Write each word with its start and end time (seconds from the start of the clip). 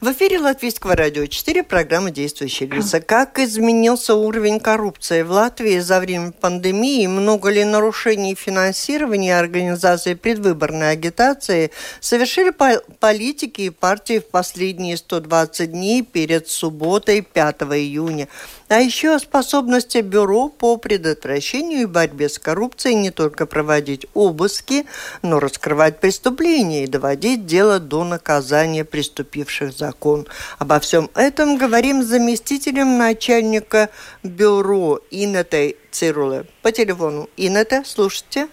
В 0.00 0.12
эфире 0.12 0.38
Латвийского 0.38 0.94
радио 0.94 1.26
4, 1.26 1.64
программа 1.64 2.12
«Действующие 2.12 2.68
лица». 2.68 3.00
Как 3.00 3.40
изменился 3.40 4.14
уровень 4.14 4.60
коррупции 4.60 5.22
в 5.22 5.32
Латвии 5.32 5.80
за 5.80 5.98
время 5.98 6.30
пандемии? 6.30 7.08
Много 7.08 7.50
ли 7.50 7.64
нарушений 7.64 8.36
финансирования 8.36 9.36
организации 9.36 10.14
предвыборной 10.14 10.92
агитации 10.92 11.72
совершили 11.98 12.54
политики 13.00 13.62
и 13.62 13.70
партии 13.70 14.20
в 14.20 14.28
последние 14.28 14.96
120 14.96 15.72
дней 15.72 16.02
перед 16.04 16.46
субботой 16.46 17.22
5 17.22 17.62
июня? 17.62 18.28
А 18.68 18.80
еще 18.80 19.14
о 19.14 19.18
способности 19.18 19.98
Бюро 19.98 20.48
по 20.48 20.76
предотвращению 20.76 21.82
и 21.82 21.86
борьбе 21.86 22.28
с 22.28 22.38
коррупцией 22.38 22.94
не 22.94 23.10
только 23.10 23.46
проводить 23.46 24.06
обыски, 24.14 24.84
но 25.22 25.40
раскрывать 25.40 25.98
преступления 25.98 26.84
и 26.84 26.86
доводить 26.86 27.46
дело 27.46 27.80
до 27.80 28.04
наказания 28.04 28.84
приступивших 28.84 29.74
закон. 29.88 30.26
Обо 30.58 30.78
всем 30.80 31.08
этом 31.14 31.56
говорим 31.56 32.02
с 32.02 32.06
заместителем 32.06 32.98
начальника 32.98 33.88
Бюро 34.22 35.00
Инетой 35.10 35.76
Цирулы 35.90 36.44
по 36.62 36.70
телефону. 36.72 37.28
Инета, 37.36 37.82
слушайте. 37.84 38.48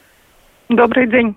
Добрый 0.69 1.07
день. 1.09 1.35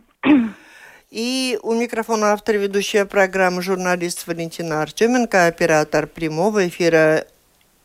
И 1.10 1.58
у 1.62 1.74
микрофона 1.74 2.32
автор 2.32 2.56
ведущая 2.56 3.06
программы 3.06 3.62
журналист 3.62 4.26
Валентина 4.26 4.82
Артеменко, 4.82 5.46
оператор 5.46 6.06
прямого 6.06 6.68
эфира 6.68 7.24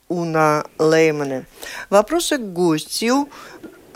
Уна 0.10 0.66
Леймане. 0.78 1.46
Вопросы 1.90 2.38
к 2.38 2.54
гостю 2.54 3.30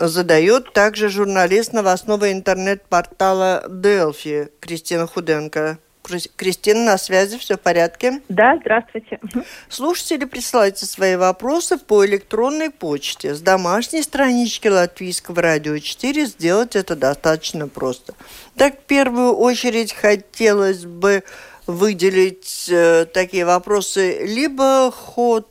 задает 0.00 0.72
также 0.72 1.08
журналист 1.08 1.72
новостного 1.72 2.32
интернет-портала 2.32 3.64
Делфи 3.68 4.48
Кристина 4.60 5.06
Худенко. 5.06 5.78
Кристина, 6.36 6.84
на 6.84 6.98
связи, 6.98 7.38
все 7.38 7.56
в 7.56 7.60
порядке? 7.60 8.20
Да, 8.28 8.58
здравствуйте. 8.60 9.20
Слушатели, 9.68 10.24
присылайте 10.24 10.86
свои 10.86 11.16
вопросы 11.16 11.78
по 11.78 12.04
электронной 12.06 12.70
почте. 12.70 13.34
С 13.34 13.40
домашней 13.40 14.02
странички 14.02 14.68
Латвийского 14.68 15.42
радио 15.42 15.78
4 15.78 16.26
сделать 16.26 16.76
это 16.76 16.96
достаточно 16.96 17.68
просто. 17.68 18.14
Так, 18.56 18.80
в 18.80 18.84
первую 18.84 19.34
очередь, 19.34 19.92
хотелось 19.92 20.84
бы 20.84 21.22
выделить 21.66 22.68
э, 22.70 23.04
такие 23.04 23.44
вопросы. 23.44 24.24
Либо 24.24 24.90
ход 24.90 25.46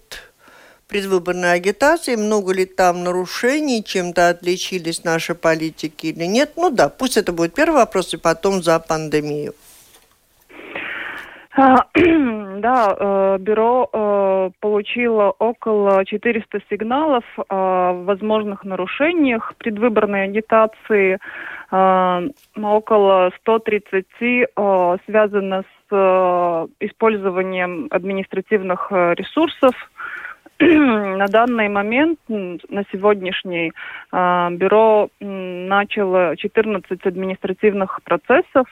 предвыборной 0.87 1.53
агитации, 1.53 2.15
много 2.15 2.53
ли 2.53 2.65
там 2.65 3.03
нарушений, 3.03 3.83
чем-то 3.83 4.29
отличились 4.29 5.03
наши 5.03 5.35
политики 5.35 6.07
или 6.07 6.25
нет. 6.25 6.53
Ну 6.55 6.69
да, 6.69 6.89
пусть 6.89 7.17
это 7.17 7.31
будет 7.31 7.53
первый 7.53 7.77
вопрос, 7.77 8.13
и 8.13 8.17
потом 8.17 8.63
за 8.63 8.79
пандемию. 8.79 9.53
А, 11.59 11.87
да, 11.95 12.95
э, 12.99 13.37
бюро 13.39 13.89
э, 13.91 14.49
получило 14.59 15.33
около 15.39 16.05
400 16.05 16.61
сигналов 16.69 17.23
о 17.49 17.93
возможных 17.93 18.63
нарушениях 18.63 19.55
предвыборной 19.57 20.25
агитации. 20.25 21.17
Э, 21.71 22.29
около 22.61 23.31
130 23.41 24.05
связано 25.05 25.63
с 25.89 26.67
использованием 26.79 27.87
административных 27.89 28.91
ресурсов 28.91 29.73
на 30.59 31.25
данный 31.27 31.69
момент, 31.69 32.19
на 32.27 32.83
сегодняшний, 32.91 33.71
бюро 34.11 35.09
начало 35.21 36.35
14 36.35 37.05
административных 37.05 38.01
процессов, 38.03 38.67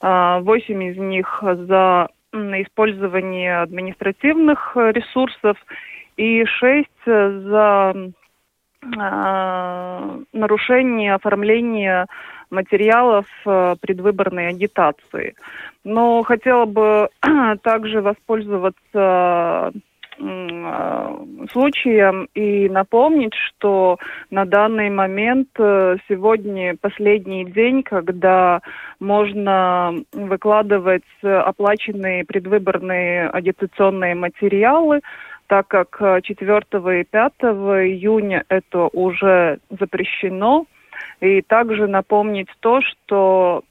8 0.00 0.02
а, 0.02 0.88
из 0.88 0.96
них 0.98 1.42
за 1.42 2.08
использование 2.32 3.60
административных 3.60 4.76
ресурсов 4.76 5.56
и 6.16 6.44
6 6.44 6.88
за 7.06 7.94
а, 8.98 10.18
нарушение 10.32 11.14
оформления 11.14 12.06
материалов 12.50 13.26
предвыборной 13.44 14.48
агитации. 14.48 15.34
Но 15.84 16.22
хотела 16.22 16.66
бы 16.66 17.08
также 17.62 18.02
воспользоваться 18.02 18.82
Э, 18.94 19.70
случаем 20.18 22.28
и 22.34 22.68
напомнить, 22.68 23.34
что 23.34 23.98
на 24.30 24.44
данный 24.44 24.90
момент 24.90 25.48
э, 25.58 25.96
сегодня 26.08 26.76
последний 26.80 27.44
день, 27.44 27.82
когда 27.82 28.60
можно 29.00 29.94
выкладывать 30.12 31.04
оплаченные 31.22 32.24
предвыборные 32.24 33.28
агитационные 33.28 34.14
материалы, 34.14 35.00
так 35.46 35.68
как 35.68 36.22
4 36.22 37.00
и 37.00 37.04
5 37.04 37.32
июня 37.40 38.44
это 38.48 38.88
уже 38.92 39.58
запрещено. 39.70 40.66
И 41.20 41.42
также 41.42 41.86
напомнить 41.86 42.48
то, 42.60 42.80
что 42.80 43.62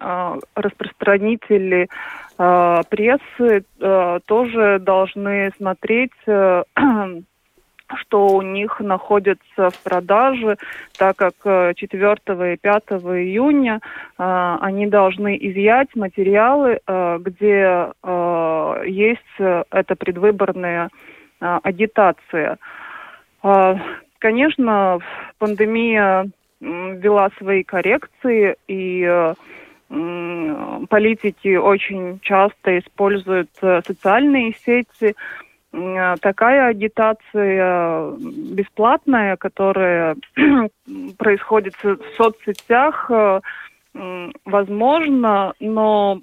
а, 0.00 0.36
распространители 0.54 1.88
прессы 2.38 3.64
а, 3.80 4.20
тоже 4.20 4.78
должны 4.78 5.50
смотреть 5.56 6.12
э, 6.26 6.62
что 7.96 8.26
у 8.28 8.42
них 8.42 8.80
находится 8.80 9.70
в 9.70 9.78
продаже, 9.82 10.56
так 10.96 11.16
как 11.16 11.34
4 11.42 11.72
и 12.52 12.56
5 12.56 12.82
июня 12.90 13.80
э, 14.18 14.56
они 14.60 14.86
должны 14.86 15.36
изъять 15.40 15.94
материалы, 15.96 16.80
э, 16.86 17.18
где 17.20 17.92
э, 18.02 18.82
есть 18.86 19.22
эта 19.38 19.96
предвыборная 19.96 20.90
э, 21.40 21.58
агитация. 21.62 22.58
Э, 23.42 23.74
конечно, 24.18 24.98
пандемия 25.38 26.30
ввела 26.60 27.30
свои 27.38 27.62
коррекции, 27.62 28.56
и 28.66 29.04
э, 29.08 29.34
политики 29.88 31.56
очень 31.56 32.20
часто 32.20 32.78
используют 32.78 33.50
э, 33.62 33.80
социальные 33.86 34.54
сети. 34.64 35.14
Э, 35.72 36.14
такая 36.20 36.68
агитация 36.68 38.12
бесплатная, 38.52 39.36
которая 39.36 40.16
происходит 41.18 41.74
в 41.82 41.98
соцсетях, 42.16 43.10
э, 43.10 43.40
возможно, 44.44 45.54
но 45.60 46.20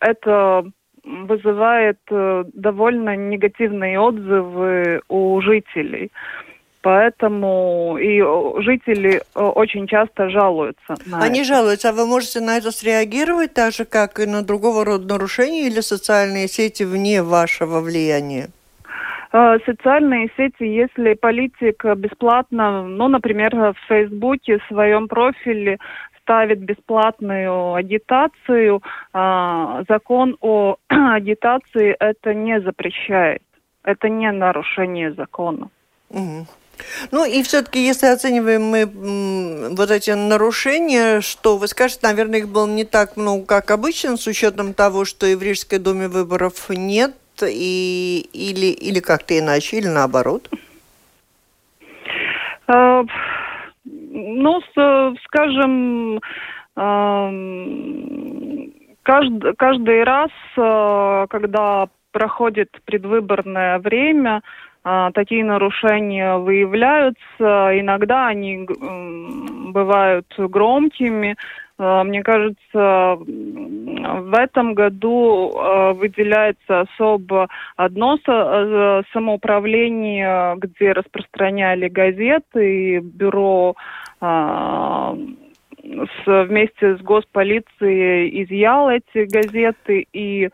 это 0.00 0.64
вызывает 1.04 1.98
довольно 2.08 3.14
негативные 3.14 4.00
отзывы 4.00 5.02
у 5.08 5.38
жителей. 5.42 6.10
Поэтому 6.84 7.96
и 7.98 8.20
жители 8.62 9.22
очень 9.34 9.86
часто 9.86 10.28
жалуются. 10.28 10.96
На 11.06 11.22
Они 11.22 11.40
это. 11.40 11.48
жалуются, 11.48 11.88
а 11.88 11.92
вы 11.92 12.04
можете 12.06 12.40
на 12.40 12.58
это 12.58 12.72
среагировать 12.72 13.54
так 13.54 13.72
же, 13.72 13.86
как 13.86 14.20
и 14.20 14.26
на 14.26 14.42
другого 14.42 14.84
рода 14.84 15.08
нарушения 15.14 15.66
или 15.66 15.80
социальные 15.80 16.46
сети 16.46 16.82
вне 16.82 17.22
вашего 17.22 17.80
влияния? 17.80 18.48
Э, 19.32 19.56
социальные 19.64 20.28
сети, 20.36 20.64
если 20.64 21.14
политик 21.14 21.86
бесплатно, 21.96 22.82
ну, 22.82 23.08
например, 23.08 23.56
в 23.56 23.76
Фейсбуке 23.88 24.58
в 24.58 24.66
своем 24.66 25.08
профиле 25.08 25.78
ставит 26.20 26.58
бесплатную 26.58 27.72
агитацию, 27.72 28.82
э, 29.14 29.84
закон 29.88 30.36
о 30.42 30.76
агитации 30.88 31.96
это 31.98 32.34
не 32.34 32.60
запрещает. 32.60 33.40
Это 33.84 34.10
не 34.10 34.30
нарушение 34.32 35.14
закона. 35.14 35.70
Угу. 36.10 36.46
Ну 37.10 37.24
и 37.24 37.42
все-таки, 37.42 37.84
если 37.84 38.06
оцениваем 38.06 38.62
мы 38.64 39.70
вот 39.74 39.90
эти 39.90 40.10
нарушения, 40.10 41.20
что 41.20 41.56
вы 41.56 41.68
скажете, 41.68 42.00
наверное, 42.02 42.40
их 42.40 42.48
было 42.48 42.66
не 42.66 42.84
так 42.84 43.16
много, 43.16 43.44
как 43.44 43.70
обычно, 43.70 44.16
с 44.16 44.26
учетом 44.26 44.74
того, 44.74 45.04
что 45.04 45.26
и 45.26 45.34
в 45.34 45.42
Рижской 45.42 45.78
думе 45.78 46.08
выборов 46.08 46.68
нет, 46.70 47.14
и, 47.42 48.28
или, 48.32 48.66
или 48.66 49.00
как-то 49.00 49.38
иначе, 49.38 49.78
или 49.78 49.88
наоборот? 49.88 50.48
Э, 52.68 53.02
ну, 53.84 54.60
скажем, 55.24 56.20
каждый, 59.02 59.54
каждый 59.56 60.04
раз, 60.04 60.30
э, 60.56 61.26
когда 61.30 61.88
проходит 62.12 62.70
предвыборное 62.84 63.78
время, 63.78 64.42
такие 65.14 65.44
нарушения 65.44 66.36
выявляются. 66.36 67.18
Иногда 67.40 68.26
они 68.26 68.66
бывают 69.72 70.26
громкими. 70.38 71.36
А, 71.76 72.04
мне 72.04 72.22
кажется, 72.22 73.18
в 73.18 74.34
этом 74.38 74.74
году 74.74 75.52
а, 75.56 75.92
выделяется 75.92 76.80
особо 76.80 77.48
одно 77.76 78.16
самоуправление, 79.12 80.56
где 80.56 80.92
распространяли 80.92 81.88
газеты, 81.88 82.96
и 82.96 82.98
бюро 83.00 83.74
вместе 86.26 86.96
с 86.96 87.00
госполицией 87.02 88.42
изъял 88.42 88.88
эти 88.88 89.26
газеты 89.26 90.06
и 90.14 90.48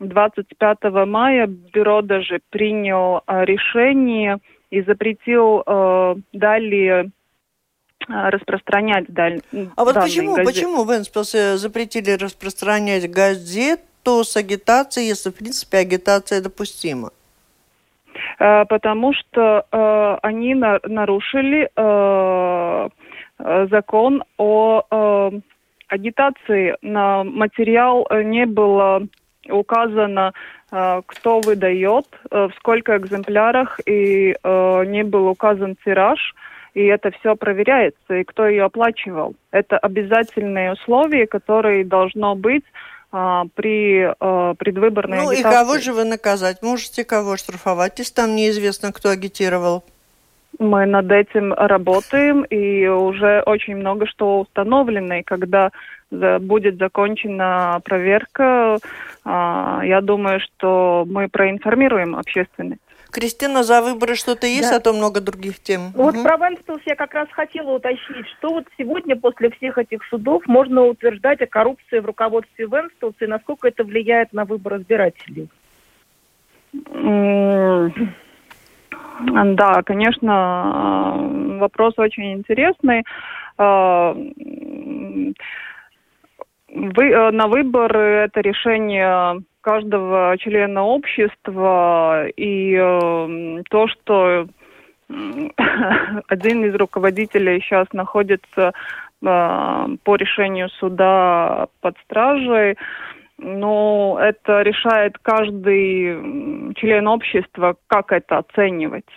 25 0.00 0.78
мая 1.06 1.46
бюро 1.46 2.02
даже 2.02 2.40
принял 2.50 3.22
э, 3.26 3.44
решение 3.44 4.38
и 4.70 4.82
запретил 4.82 5.62
э, 5.64 6.16
далее 6.32 7.10
э, 8.08 8.28
распространять 8.30 9.06
даль... 9.08 9.40
А 9.76 9.84
вот 9.84 9.94
почему, 9.94 10.34
газеты. 10.34 10.52
почему 10.52 10.84
в 10.84 10.90
Энспилсе 10.90 11.56
запретили 11.56 12.10
распространять 12.12 13.10
газету 13.10 14.24
с 14.24 14.36
агитацией, 14.36 15.08
если, 15.08 15.30
в 15.30 15.36
принципе, 15.36 15.78
агитация 15.78 16.42
допустима? 16.42 17.10
Э, 18.38 18.64
потому 18.64 19.12
что 19.12 19.64
э, 19.70 20.18
они 20.22 20.54
на, 20.54 20.80
нарушили 20.84 21.70
э, 21.74 22.88
э 23.38 23.66
закон 23.70 24.22
о 24.38 24.82
э, 24.90 25.30
агитации. 25.88 26.76
На 26.82 27.24
материал 27.24 28.06
не 28.10 28.46
было 28.46 29.06
указано, 29.50 30.32
э, 30.70 31.02
кто 31.06 31.40
выдает, 31.40 32.06
э, 32.30 32.48
в 32.48 32.54
сколько 32.58 32.96
экземплярах, 32.96 33.80
и 33.86 34.34
э, 34.42 34.84
не 34.86 35.04
был 35.04 35.28
указан 35.28 35.76
тираж, 35.84 36.34
и 36.74 36.84
это 36.84 37.10
все 37.12 37.36
проверяется, 37.36 38.14
и 38.14 38.24
кто 38.24 38.46
ее 38.46 38.64
оплачивал. 38.64 39.34
Это 39.52 39.78
обязательные 39.78 40.72
условия, 40.72 41.26
которые 41.26 41.84
должно 41.84 42.34
быть 42.34 42.64
при 43.54 44.12
предвыборной 44.56 45.18
ну, 45.18 45.28
агитации. 45.28 45.44
Ну 45.44 45.50
и 45.50 45.52
кого 45.52 45.78
же 45.78 45.92
вы 45.92 46.04
наказать? 46.04 46.62
Можете 46.62 47.04
кого 47.04 47.36
штрафовать, 47.36 47.96
если 48.00 48.12
там 48.12 48.34
неизвестно, 48.34 48.90
кто 48.92 49.10
агитировал? 49.10 49.84
Мы 50.58 50.86
над 50.86 51.10
этим 51.10 51.52
работаем, 51.52 52.42
и 52.42 52.86
уже 52.86 53.42
очень 53.46 53.76
много 53.76 54.06
что 54.06 54.40
установлено. 54.40 55.16
И 55.16 55.22
когда 55.22 55.70
будет 56.40 56.78
закончена 56.78 57.80
проверка, 57.84 58.78
а, 59.24 59.80
я 59.84 60.00
думаю, 60.00 60.40
что 60.40 61.04
мы 61.08 61.28
проинформируем 61.28 62.16
общественность. 62.16 62.80
Кристина, 63.14 63.62
за 63.62 63.80
выборы 63.80 64.16
что-то 64.16 64.48
есть, 64.48 64.70
да. 64.70 64.76
а 64.76 64.80
то 64.80 64.92
много 64.92 65.20
других 65.20 65.60
тем. 65.60 65.92
Вот 65.94 66.16
угу. 66.16 66.24
про 66.24 66.36
Венспилс 66.36 66.80
я 66.84 66.96
как 66.96 67.14
раз 67.14 67.28
хотела 67.30 67.76
уточнить, 67.76 68.26
что 68.38 68.54
вот 68.54 68.64
сегодня 68.76 69.14
после 69.14 69.50
всех 69.50 69.78
этих 69.78 70.02
судов 70.10 70.42
можно 70.46 70.82
утверждать 70.82 71.40
о 71.40 71.46
коррупции 71.46 72.00
в 72.00 72.06
руководстве 72.06 72.66
Венспилса 72.66 73.24
и 73.24 73.28
насколько 73.28 73.68
это 73.68 73.84
влияет 73.84 74.32
на 74.32 74.44
выбор 74.44 74.78
избирателей? 74.78 75.48
Да, 79.20 79.82
конечно, 79.84 81.14
вопрос 81.60 81.94
очень 81.98 82.32
интересный. 82.32 83.04
Вы, 86.74 87.10
э, 87.10 87.30
на 87.30 87.46
выбор 87.46 87.96
это 87.96 88.40
решение 88.40 89.40
каждого 89.60 90.36
члена 90.38 90.82
общества 90.82 92.26
и 92.36 92.74
э, 92.76 93.62
то, 93.70 93.86
что 93.86 94.48
один 96.28 96.64
из 96.64 96.74
руководителей 96.74 97.60
сейчас 97.60 97.86
находится 97.92 98.72
э, 98.72 98.72
по 99.22 100.16
решению 100.16 100.68
суда 100.70 101.68
под 101.80 101.96
стражей, 102.04 102.76
но 103.38 104.18
это 104.20 104.62
решает 104.62 105.16
каждый 105.18 106.74
член 106.74 107.06
общества, 107.06 107.76
как 107.86 108.10
это 108.10 108.38
оценивать. 108.38 109.08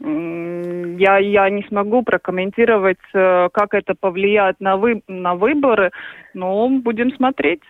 Я, 0.00 1.18
я 1.18 1.50
не 1.50 1.62
смогу 1.68 2.02
прокомментировать, 2.02 2.98
э, 3.14 3.48
как 3.52 3.74
это 3.74 3.94
повлияет 3.94 4.60
на, 4.60 4.76
вы, 4.76 5.02
на 5.08 5.34
выборы, 5.34 5.90
но 6.34 6.68
будем 6.68 7.10
смотреть. 7.16 7.62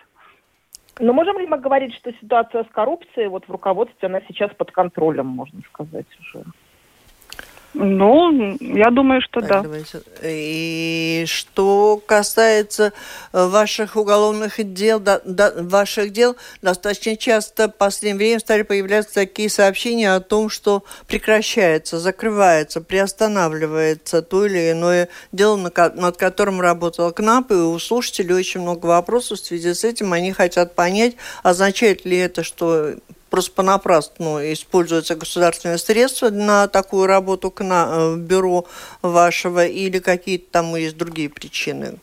Но 0.99 1.13
можем 1.13 1.39
ли 1.39 1.47
мы 1.47 1.57
говорить, 1.57 1.93
что 1.93 2.11
ситуация 2.13 2.63
с 2.63 2.67
коррупцией 2.67 3.27
вот 3.27 3.45
в 3.47 3.51
руководстве, 3.51 4.07
она 4.07 4.21
сейчас 4.27 4.51
под 4.55 4.71
контролем, 4.71 5.27
можно 5.27 5.61
сказать 5.71 6.07
уже? 6.19 6.43
Ну, 7.79 8.57
я 8.59 8.89
думаю, 8.89 9.21
что 9.21 9.39
так, 9.39 9.49
да. 9.49 9.61
Давайте. 9.61 10.01
И 10.23 11.25
что 11.27 12.01
касается 12.03 12.91
э, 13.33 13.45
ваших 13.45 13.95
уголовных 13.95 14.55
дел, 14.73 14.99
да, 14.99 15.21
да, 15.23 15.53
ваших 15.55 16.11
дел, 16.11 16.35
достаточно 16.63 17.15
часто 17.15 17.69
в 17.69 17.75
последнее 17.75 18.17
время 18.17 18.39
стали 18.39 18.63
появляться 18.63 19.13
такие 19.13 19.47
сообщения 19.49 20.15
о 20.15 20.21
том, 20.21 20.49
что 20.49 20.83
прекращается, 21.07 21.99
закрывается, 21.99 22.81
приостанавливается 22.81 24.23
то 24.23 24.47
или 24.47 24.71
иное 24.71 25.09
дело, 25.31 25.55
над 25.57 26.17
которым 26.17 26.59
работал 26.59 27.11
КНАП, 27.11 27.51
и 27.51 27.55
у 27.55 27.77
слушателей 27.77 28.33
очень 28.33 28.61
много 28.61 28.87
вопросов 28.87 29.39
в 29.39 29.45
связи 29.45 29.75
с 29.75 29.83
этим. 29.83 30.13
Они 30.13 30.31
хотят 30.31 30.73
понять, 30.73 31.15
означает 31.43 32.05
ли 32.05 32.17
это, 32.17 32.41
что 32.41 32.95
просто 33.37 33.55
понапрасну 33.55 34.39
используются 34.51 35.15
государственные 35.15 35.77
средства 35.77 36.29
на 36.31 36.67
такую 36.67 37.05
работу 37.05 37.51
к 37.51 37.63
на, 37.63 37.85
э, 37.87 38.15
бюро 38.17 38.65
вашего 39.03 39.63
или 39.63 39.99
какие-то 39.99 40.45
там 40.51 40.75
есть 40.75 40.97
другие 40.97 41.29
причины? 41.29 41.99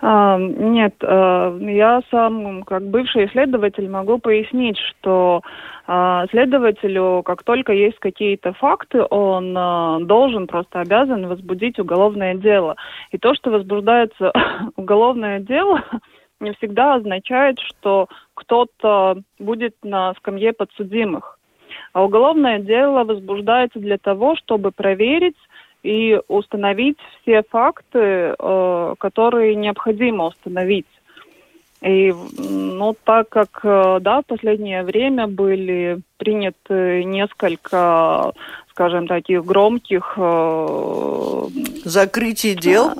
А, 0.00 0.38
нет, 0.38 0.94
э, 1.02 1.58
я 1.60 2.00
сам, 2.10 2.62
как 2.62 2.82
бывший 2.82 3.26
исследователь, 3.26 3.90
могу 3.90 4.18
пояснить, 4.18 4.78
что 4.78 5.42
а, 5.86 6.26
следователю, 6.30 7.22
как 7.22 7.42
только 7.42 7.72
есть 7.72 7.98
какие-то 7.98 8.54
факты, 8.54 9.04
он 9.10 9.54
э, 9.54 10.06
должен, 10.06 10.46
просто 10.46 10.80
обязан 10.80 11.28
возбудить 11.28 11.78
уголовное 11.78 12.34
дело. 12.34 12.76
И 13.12 13.18
то, 13.18 13.34
что 13.34 13.50
возбуждается 13.50 14.32
уголовное 14.76 15.40
дело, 15.40 15.82
не 16.40 16.52
всегда 16.54 16.94
означает, 16.94 17.58
что 17.60 18.08
кто-то 18.34 19.22
будет 19.38 19.74
на 19.82 20.14
скамье 20.14 20.52
подсудимых. 20.52 21.38
А 21.92 22.04
уголовное 22.04 22.58
дело 22.58 23.04
возбуждается 23.04 23.78
для 23.78 23.98
того, 23.98 24.36
чтобы 24.36 24.70
проверить 24.70 25.36
и 25.82 26.20
установить 26.28 26.98
все 27.22 27.42
факты, 27.42 28.34
э, 28.38 28.94
которые 28.98 29.54
необходимо 29.54 30.26
установить. 30.26 30.86
И, 31.82 32.12
ну, 32.38 32.96
так 33.04 33.28
как, 33.28 33.60
э, 33.62 33.98
да, 34.00 34.22
в 34.22 34.26
последнее 34.26 34.82
время 34.82 35.26
были 35.26 36.00
приняты 36.16 37.04
несколько, 37.04 38.32
скажем, 38.70 39.06
таких 39.06 39.44
громких... 39.44 40.14
Э, 40.16 41.46
Закрытие 41.84 42.56
дел? 42.56 42.94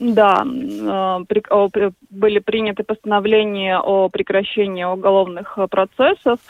Да, 0.00 0.44
э, 0.46 1.90
были 2.08 2.38
приняты 2.38 2.84
постановления 2.84 3.78
о 3.78 4.08
прекращении 4.08 4.82
уголовных 4.82 5.58
э, 5.58 5.66
процессов, 5.68 6.40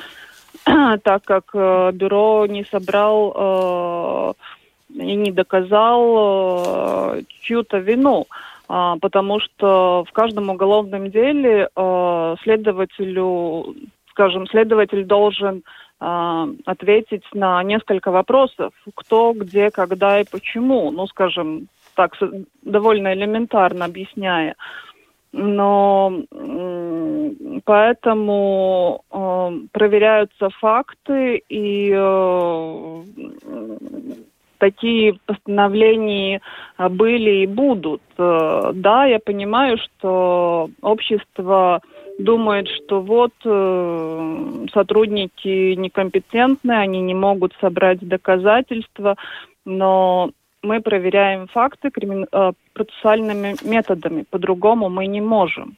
так 0.64 1.24
как 1.24 1.50
э, 1.54 1.90
бюро 1.92 2.46
не 2.46 2.64
собрал 2.64 4.36
и 4.94 5.14
не 5.14 5.32
доказал 5.32 7.16
чью-то 7.28 7.78
вину, 7.78 8.26
а, 8.68 8.96
потому 9.00 9.38
что 9.38 10.04
в 10.08 10.12
каждом 10.12 10.50
уголовном 10.50 11.10
деле 11.12 11.68
следователю, 12.42 13.76
скажем, 14.10 14.48
следователь 14.48 15.04
должен 15.04 15.62
ответить 16.00 17.22
на 17.34 17.62
несколько 17.62 18.10
вопросов, 18.10 18.72
кто, 18.96 19.32
где, 19.32 19.70
когда 19.70 20.20
и 20.20 20.24
почему. 20.28 20.90
Ну, 20.90 21.06
скажем, 21.06 21.68
так 22.00 22.16
довольно 22.62 23.12
элементарно 23.12 23.84
объясняя. 23.84 24.54
Но 25.32 26.22
поэтому 27.64 29.04
э, 29.10 29.50
проверяются 29.72 30.48
факты 30.60 31.42
и 31.48 31.92
э, 31.94 33.02
такие 34.58 35.14
постановления 35.26 36.40
были 36.78 37.42
и 37.42 37.46
будут. 37.46 38.02
Э, 38.18 38.72
да, 38.74 39.04
я 39.04 39.20
понимаю, 39.20 39.78
что 39.78 40.68
общество 40.82 41.80
думает, 42.18 42.66
что 42.68 43.00
вот 43.00 43.32
э, 43.44 44.66
сотрудники 44.72 45.74
некомпетентны, 45.74 46.72
они 46.72 47.00
не 47.00 47.14
могут 47.14 47.52
собрать 47.60 48.00
доказательства, 48.00 49.16
но 49.64 50.30
мы 50.62 50.80
проверяем 50.80 51.48
факты 51.48 51.90
кримин... 51.90 52.26
Э, 52.32 52.52
процессуальными 52.72 53.56
методами. 53.62 54.24
По-другому 54.30 54.88
мы 54.88 55.06
не 55.06 55.20
можем. 55.20 55.76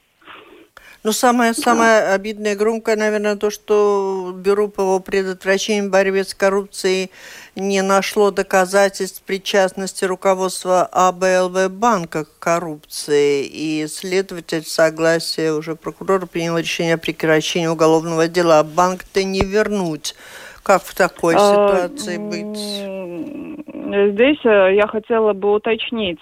Ну, 1.04 1.10
самое, 1.12 1.52
самое 1.52 2.14
обидное 2.14 2.52
и 2.52 2.56
громкое, 2.56 2.94
наверное, 2.94 3.34
то, 3.34 3.50
что 3.50 4.32
Бюро 4.36 4.68
по 4.68 5.00
предотвращению 5.00 5.90
борьбы 5.90 6.22
с 6.22 6.32
коррупцией 6.32 7.10
не 7.56 7.82
нашло 7.82 8.30
доказательств 8.30 9.22
причастности 9.22 10.04
руководства 10.04 10.88
АБЛВ 10.92 11.72
банка 11.72 12.24
к 12.24 12.38
коррупции. 12.38 13.44
И 13.44 13.86
следователь, 13.88 14.64
согласие 14.64 15.52
уже 15.52 15.74
прокурора, 15.74 16.26
принял 16.26 16.56
решение 16.56 16.94
о 16.94 16.98
прекращении 16.98 17.66
уголовного 17.66 18.28
дела. 18.28 18.60
А 18.60 18.64
банк-то 18.64 19.24
не 19.24 19.40
вернуть. 19.40 20.14
Как 20.62 20.84
в 20.84 20.94
такой 20.94 21.34
а, 21.36 21.38
ситуации 21.38 22.18
быть? 22.18 23.51
Здесь 23.92 24.38
э, 24.44 24.74
я 24.74 24.86
хотела 24.86 25.34
бы 25.34 25.52
уточнить. 25.52 26.18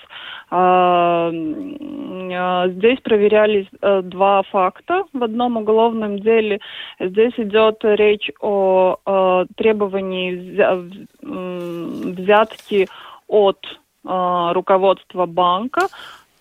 А, 0.51 1.31
а, 1.33 2.69
здесь 2.69 2.99
проверялись 3.01 3.69
э, 3.81 4.03
два 4.03 4.43
факта 4.43 5.05
в 5.13 5.23
одном 5.23 5.57
уголовном 5.57 6.19
деле. 6.19 6.59
Здесь 6.99 7.35
идет 7.37 7.79
речь 7.85 8.29
о 8.41 8.97
э, 9.07 9.45
требовании 9.57 10.35
взятки 12.13 12.89
от 13.29 13.65
э, 14.05 14.51
руководства 14.53 15.27
банка. 15.27 15.87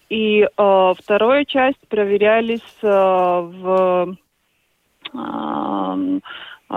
И 0.10 0.48
вторая 0.56 1.46
часть 1.46 1.88
проверялись 1.88 2.64
в 2.82 4.18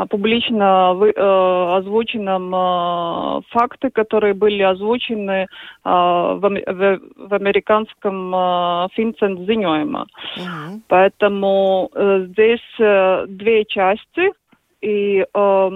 публично 0.09 0.95
вы, 0.95 1.11
э, 1.11 1.77
озвученном 1.77 2.55
э, 2.55 3.41
факты, 3.51 3.91
которые 3.91 4.35
были 4.35 4.63
озвучены 4.63 5.43
э, 5.43 5.47
в, 5.85 6.41
в, 6.41 7.01
в 7.29 7.35
американском 7.35 8.35
э, 8.35 8.89
Финцент 8.95 9.41
Зиньойма. 9.41 10.07
Uh-huh. 10.37 10.81
Поэтому 10.89 11.91
э, 11.95 12.27
здесь 12.29 12.81
э, 12.81 13.27
две 13.29 13.65
части, 13.65 14.33
и 14.81 15.25
э, 15.33 15.71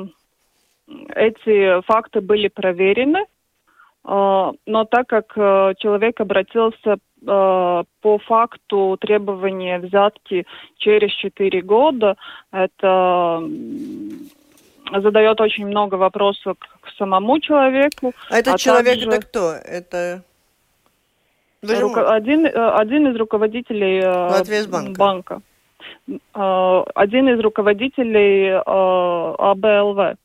эти 1.14 1.82
факты 1.82 2.20
были 2.20 2.49
проверены, 2.49 3.25
но 4.06 4.84
так 4.84 5.08
как 5.08 5.32
э, 5.36 5.75
человек 5.78 6.20
обратился 6.20 6.98
Э, 7.28 7.82
по 8.02 8.18
факту 8.18 8.96
требования 9.00 9.80
взятки 9.80 10.46
через 10.76 11.12
4 11.12 11.60
года, 11.62 12.16
это 12.52 13.42
задает 14.92 15.40
очень 15.40 15.66
много 15.66 15.96
вопросов 15.96 16.56
к 16.80 16.88
самому 16.96 17.40
человеку. 17.40 18.12
А 18.30 18.38
этот 18.38 18.54
а 18.54 18.58
человек 18.58 19.00
также... 19.00 19.08
это 19.08 19.26
кто? 19.26 19.52
Это 19.52 20.22
Руко... 21.62 22.14
один, 22.14 22.46
э, 22.46 22.50
один 22.50 23.08
из 23.08 23.16
руководителей 23.16 24.02
э, 24.04 24.66
банка. 24.68 24.98
банка. 24.98 25.40
Один 26.32 27.28
из 27.28 27.40
руководителей 27.40 28.52
АБЛВ. 28.64 30.16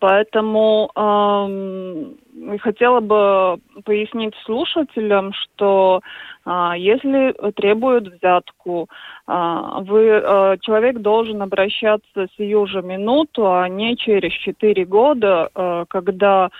Поэтому 0.00 0.90
э, 0.94 2.58
хотела 2.58 3.00
бы 3.00 3.60
пояснить 3.84 4.34
слушателям, 4.44 5.32
что 5.32 6.00
э, 6.44 6.72
если 6.76 7.34
требуют 7.52 8.08
взятку, 8.08 8.88
э, 9.26 9.32
вы, 9.80 10.04
э, 10.06 10.56
человек 10.60 10.98
должен 10.98 11.42
обращаться 11.42 12.26
сию 12.36 12.66
же 12.66 12.82
минуту, 12.82 13.52
а 13.52 13.68
не 13.68 13.96
через 13.96 14.32
4 14.32 14.84
года, 14.84 15.50
э, 15.54 15.84
когда 15.88 16.50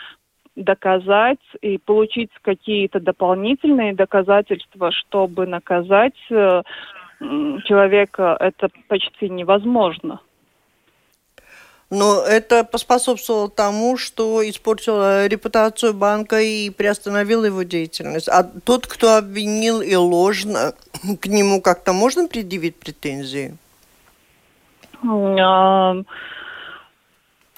доказать 0.56 1.38
и 1.60 1.78
получить 1.78 2.30
какие-то 2.42 2.98
дополнительные 2.98 3.94
доказательства, 3.94 4.90
чтобы 4.90 5.46
наказать 5.46 6.16
э, 6.30 6.62
человека, 7.64 8.36
это 8.40 8.68
почти 8.88 9.28
невозможно. 9.28 10.20
Но 11.88 12.20
это 12.22 12.64
поспособствовало 12.64 13.48
тому, 13.48 13.96
что 13.96 14.48
испортило 14.48 15.26
репутацию 15.26 15.94
банка 15.94 16.40
и 16.40 16.68
приостановило 16.70 17.44
его 17.44 17.62
деятельность. 17.62 18.28
А 18.28 18.42
тот, 18.42 18.88
кто 18.88 19.16
обвинил 19.16 19.80
и 19.80 19.94
ложно, 19.94 20.74
к 21.20 21.26
нему 21.26 21.60
как-то 21.60 21.92
можно 21.92 22.26
предъявить 22.26 22.76
претензии? 22.76 23.56
А, 25.04 25.94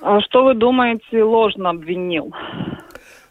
а 0.02 0.20
что 0.20 0.44
вы 0.44 0.54
думаете, 0.54 1.22
ложно 1.22 1.70
обвинил? 1.70 2.34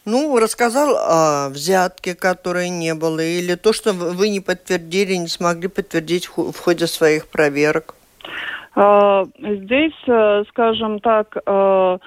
Ну, 0.04 0.38
рассказал 0.40 0.96
о 0.96 1.48
взятке, 1.50 2.14
которой 2.14 2.70
не 2.70 2.94
было, 2.94 3.20
или 3.20 3.54
то, 3.54 3.72
что 3.72 3.92
вы 3.92 4.30
не 4.30 4.40
подтвердили, 4.40 5.14
не 5.14 5.28
смогли 5.28 5.68
подтвердить 5.68 6.28
в 6.28 6.58
ходе 6.58 6.86
своих 6.86 7.28
проверок. 7.28 7.94
А, 8.80 9.24
здесь, 9.40 10.00
э, 10.06 10.44
скажем 10.50 11.00
так, 11.00 11.36
э, 11.36 11.98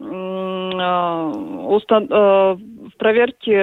э, 0.00 0.04
в 1.60 2.96
проверке 2.98 3.62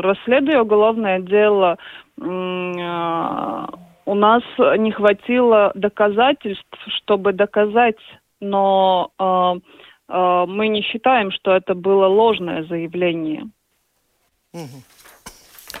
расследуя 0.00 0.62
уголовное 0.62 1.20
дело 1.20 1.78
у 2.16 4.14
нас 4.14 4.42
не 4.78 4.92
хватило 4.92 5.72
доказательств, 5.74 6.78
чтобы 6.98 7.32
доказать, 7.32 7.98
но 8.40 9.10
мы 10.08 10.68
не 10.68 10.82
считаем, 10.82 11.32
что 11.32 11.52
это 11.56 11.74
было 11.74 12.06
ложное 12.06 12.62
заявление. 12.64 13.48
Угу. 14.52 14.93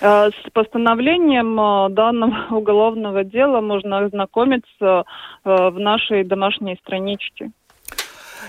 Э, 0.00 0.30
с 0.30 0.50
постановлением 0.52 1.58
э, 1.58 1.88
данного 1.90 2.46
уголовного 2.54 3.24
дела 3.24 3.60
можно 3.60 3.98
ознакомиться 3.98 5.04
э, 5.44 5.68
в 5.70 5.78
нашей 5.78 6.24
домашней 6.24 6.76
страничке. 6.82 7.50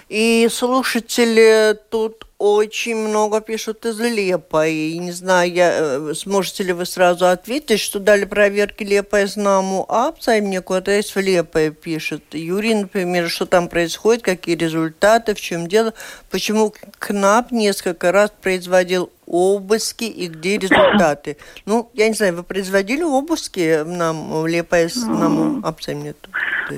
И 0.10 0.48
слушатели 0.50 1.75
тут 1.90 2.25
очень 2.38 2.96
много 2.96 3.42
пишут 3.42 3.86
из 3.86 4.00
Лепа. 4.00 4.68
И 4.68 4.98
не 4.98 5.12
знаю, 5.12 5.51
я, 5.51 6.13
сможете 6.13 6.63
ли 6.63 6.74
вы 6.74 6.86
сразу 6.86 7.27
ответить, 7.27 7.80
что 7.80 8.00
дали 8.00 8.25
проверки 8.25 8.84
Лепа 8.84 9.22
из 9.22 9.36
Наму 9.38 9.86
Апца, 9.88 10.36
и 10.36 10.42
мне 10.42 10.62
куда-то 10.62 10.92
в 10.92 11.18
Лепе 11.18 11.72
пишет. 11.72 12.24
Юрий, 12.34 12.75
например, 12.75 13.30
что 13.30 13.46
там 13.46 13.70
происходит, 13.70 14.24
какие 14.24 14.56
результаты, 14.56 15.34
в 15.34 15.42
чем 15.42 15.68
дело, 15.68 15.94
почему 16.30 16.74
КНАП 17.00 17.51
несколько 17.51 18.12
раз 18.12 18.32
производил 18.42 19.12
обыски 19.25 20.04
и 20.04 20.27
где 20.27 20.58
результаты. 20.58 21.38
Ну, 21.65 21.89
я 21.94 22.08
не 22.08 22.13
знаю, 22.13 22.36
вы 22.36 22.44
производили 22.44 23.04
обыски 23.04 23.84
нам 23.84 24.42
в 24.42 24.48
Лепайс, 24.48 25.06
нам 25.06 25.63
нет? 25.88 26.18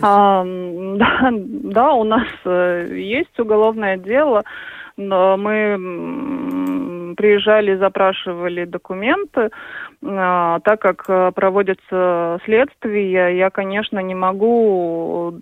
А, 0.01 0.43
да, 0.97 1.29
да, 1.31 1.93
у 1.93 2.03
нас 2.03 2.27
э, 2.45 2.87
есть 2.91 3.37
уголовное 3.39 3.97
дело, 3.97 4.43
но 4.97 5.37
мы 5.37 7.13
приезжали, 7.15 7.75
запрашивали 7.77 8.65
документы, 8.65 9.49
а, 10.05 10.59
так 10.59 10.81
как 10.81 11.05
э, 11.07 11.31
проводится 11.33 12.39
следствие, 12.45 13.37
я, 13.37 13.49
конечно, 13.49 13.99
не 13.99 14.13
могу 14.13 15.39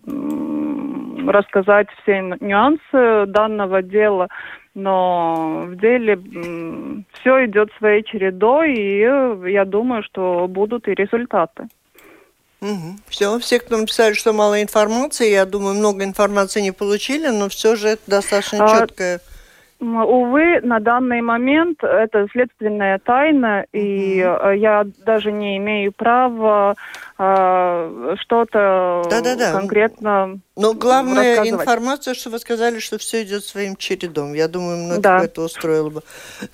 рассказать 1.28 1.88
все 2.02 2.22
нюансы 2.40 3.26
данного 3.28 3.82
дела, 3.82 4.30
но 4.74 5.66
в 5.68 5.76
деле 5.78 6.20
все 7.20 7.46
идет 7.46 7.70
своей 7.78 8.04
чередой, 8.04 8.74
и 8.74 9.00
я 9.52 9.66
думаю, 9.66 10.04
что 10.04 10.48
будут 10.48 10.88
и 10.88 10.94
результаты. 10.94 11.68
Угу. 12.62 12.96
Все, 13.08 13.40
все, 13.40 13.60
кто 13.60 13.78
написали, 13.78 14.14
что 14.14 14.34
мало 14.34 14.62
информации, 14.62 15.30
я 15.32 15.46
думаю, 15.46 15.76
много 15.76 16.04
информации 16.04 16.62
не 16.62 16.72
получили, 16.72 17.28
но 17.28 17.50
все 17.50 17.76
же 17.76 17.90
это 17.90 18.02
достаточно 18.08 18.66
а, 18.66 18.80
четкое. 18.80 19.20
Увы, 19.94 20.62
на 20.62 20.80
данный 20.80 21.22
момент 21.22 21.84
это 21.84 22.28
следственная 22.32 23.00
тайна, 23.00 23.66
и 23.72 24.20
mm 24.20 24.56
я 24.56 24.86
даже 25.06 25.32
не 25.32 25.58
имею 25.58 25.92
права 25.92 26.76
э, 27.18 28.16
что-то 28.20 29.04
да 29.10 29.20
-да 29.22 29.38
-да. 29.38 29.52
конкретно 29.52 30.40
Но 30.56 30.74
главная 30.74 31.44
информация, 31.50 32.14
что 32.14 32.30
вы 32.30 32.40
сказали, 32.40 32.80
что 32.80 32.98
все 32.98 33.24
идет 33.24 33.44
своим 33.44 33.76
чередом. 33.76 34.34
Я 34.34 34.48
думаю, 34.48 34.78
многих 34.78 35.02
да. 35.02 35.24
это 35.24 35.42
устроило 35.42 35.90
бы. 35.90 36.02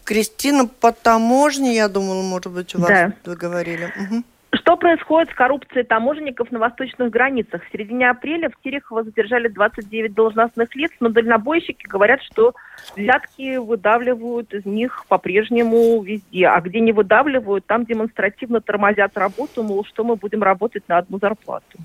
Кристина, 0.04 0.68
по 0.68 0.92
таможне, 0.92 1.76
я 1.76 1.88
думала, 1.88 2.22
может 2.22 2.52
быть, 2.52 2.76
у 2.76 2.80
вас 2.80 2.90
да. 2.90 3.14
вы 3.26 3.36
говорили. 3.36 3.86
Угу. 3.86 4.24
Что 4.54 4.76
происходит 4.76 5.32
с 5.32 5.34
коррупцией 5.34 5.86
таможенников 5.86 6.52
на 6.52 6.60
восточных 6.60 7.10
границах? 7.10 7.64
В 7.64 7.72
середине 7.72 8.10
апреля 8.10 8.50
в 8.50 8.62
Терехово 8.62 9.04
задержали 9.04 9.48
29 9.48 10.14
должностных 10.14 10.76
лиц, 10.76 10.92
но 11.00 11.08
дальнобойщики 11.08 11.88
говорят, 11.88 12.22
что 12.22 12.54
взятки 12.98 13.56
выдавливают 13.56 14.54
из 14.54 14.66
них 14.66 15.06
по-прежнему 15.08 16.02
везде. 16.02 16.48
А 16.48 16.60
где 16.60 16.82
не 16.82 16.92
выдавливают, 16.92 17.66
там 17.66 17.86
демонстративно 17.86 18.60
тормозят 18.60 19.18
работу, 19.18 19.64
мол, 19.64 19.86
что 19.86 20.04
мы 20.04 20.18
будем 20.18 20.44
работать 20.44 20.84
на 20.90 20.98
одну 20.98 21.18
зарплату. 21.18 21.78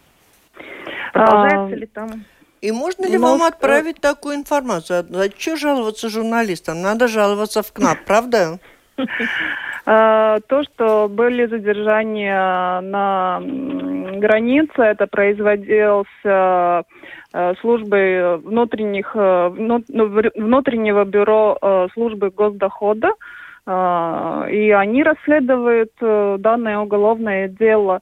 Продолжается 1.12 1.74
а... 1.74 1.76
ли 1.76 1.86
там? 1.86 2.24
И 2.62 2.72
можно 2.72 3.06
ли 3.06 3.16
ну, 3.16 3.30
вам 3.30 3.42
отправить 3.42 4.00
такую 4.00 4.34
информацию? 4.34 5.06
А 5.14 5.24
что 5.38 5.56
жаловаться 5.56 6.08
журналистам? 6.08 6.82
Надо 6.82 7.06
жаловаться 7.06 7.62
в 7.62 7.72
КНАП, 7.72 7.98
правда? 8.04 8.58
Э, 9.88 10.40
то, 10.48 10.64
что 10.64 11.08
были 11.08 11.46
задержания 11.46 12.80
на 12.80 13.40
границе, 13.40 14.82
это 14.82 15.06
производилось 15.06 16.08
э, 16.24 16.82
службой 17.60 18.38
внутренних, 18.38 19.14
ну, 19.14 19.84
внутреннего 19.88 21.04
бюро 21.04 21.88
службы 21.92 22.30
госдохода, 22.30 23.12
и 23.68 24.74
они 24.76 25.02
расследуют 25.02 25.92
данное 26.00 26.78
уголовное 26.78 27.48
дело. 27.48 28.00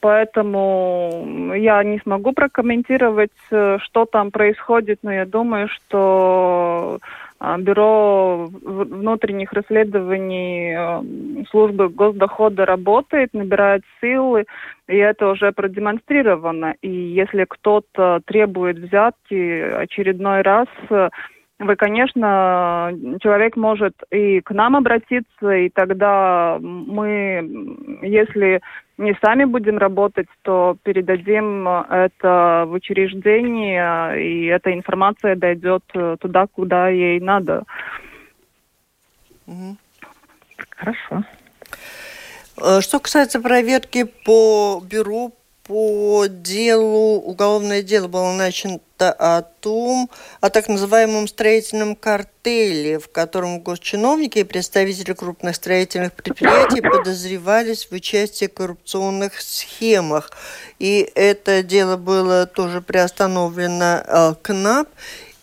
Поэтому 0.00 1.52
я 1.56 1.82
не 1.82 1.98
смогу 1.98 2.32
прокомментировать, 2.32 3.32
что 3.48 4.04
там 4.12 4.30
происходит, 4.30 5.00
но 5.02 5.12
я 5.12 5.26
думаю, 5.26 5.68
что 5.68 7.00
бюро 7.58 8.50
внутренних 8.62 9.52
расследований 9.52 10.74
э, 10.76 11.44
службы 11.50 11.88
госдохода 11.88 12.66
работает, 12.66 13.32
набирает 13.32 13.82
силы, 14.00 14.44
и 14.88 14.96
это 14.96 15.28
уже 15.28 15.52
продемонстрировано. 15.52 16.74
И 16.82 16.90
если 16.90 17.46
кто-то 17.48 18.20
требует 18.26 18.78
взятки 18.78 19.60
очередной 19.72 20.42
раз, 20.42 20.68
вы, 21.60 21.76
конечно, 21.76 22.90
человек 23.20 23.54
может 23.54 23.94
и 24.10 24.40
к 24.40 24.50
нам 24.50 24.76
обратиться, 24.76 25.50
и 25.50 25.68
тогда 25.68 26.58
мы, 26.58 27.98
если 28.00 28.62
не 29.00 29.16
сами 29.22 29.44
будем 29.44 29.78
работать, 29.78 30.28
то 30.42 30.76
передадим 30.82 31.66
это 31.68 32.64
в 32.66 32.72
учреждение, 32.72 34.22
и 34.22 34.46
эта 34.46 34.72
информация 34.72 35.36
дойдет 35.36 35.82
туда, 36.20 36.46
куда 36.46 36.88
ей 36.88 37.20
надо. 37.20 37.64
Хорошо. 40.76 41.24
Э, 42.60 42.80
что 42.80 43.00
касается 43.00 43.40
проверки 43.40 44.04
по 44.04 44.82
бюро 44.84 45.32
по 45.70 46.26
делу, 46.26 47.20
уголовное 47.20 47.84
дело 47.84 48.08
было 48.08 48.32
начато 48.32 49.12
о 49.12 49.42
том, 49.42 50.10
о 50.40 50.50
так 50.50 50.66
называемом 50.66 51.28
строительном 51.28 51.94
картеле, 51.94 52.98
в 52.98 53.08
котором 53.08 53.60
госчиновники 53.60 54.40
и 54.40 54.44
представители 54.44 55.12
крупных 55.12 55.54
строительных 55.54 56.12
предприятий 56.12 56.80
подозревались 56.80 57.86
в 57.88 57.92
участии 57.92 58.46
в 58.46 58.52
коррупционных 58.52 59.40
схемах. 59.40 60.32
И 60.80 61.08
это 61.14 61.62
дело 61.62 61.96
было 61.96 62.46
тоже 62.46 62.80
приостановлено 62.80 64.02
э, 64.04 64.34
КНАП. 64.42 64.88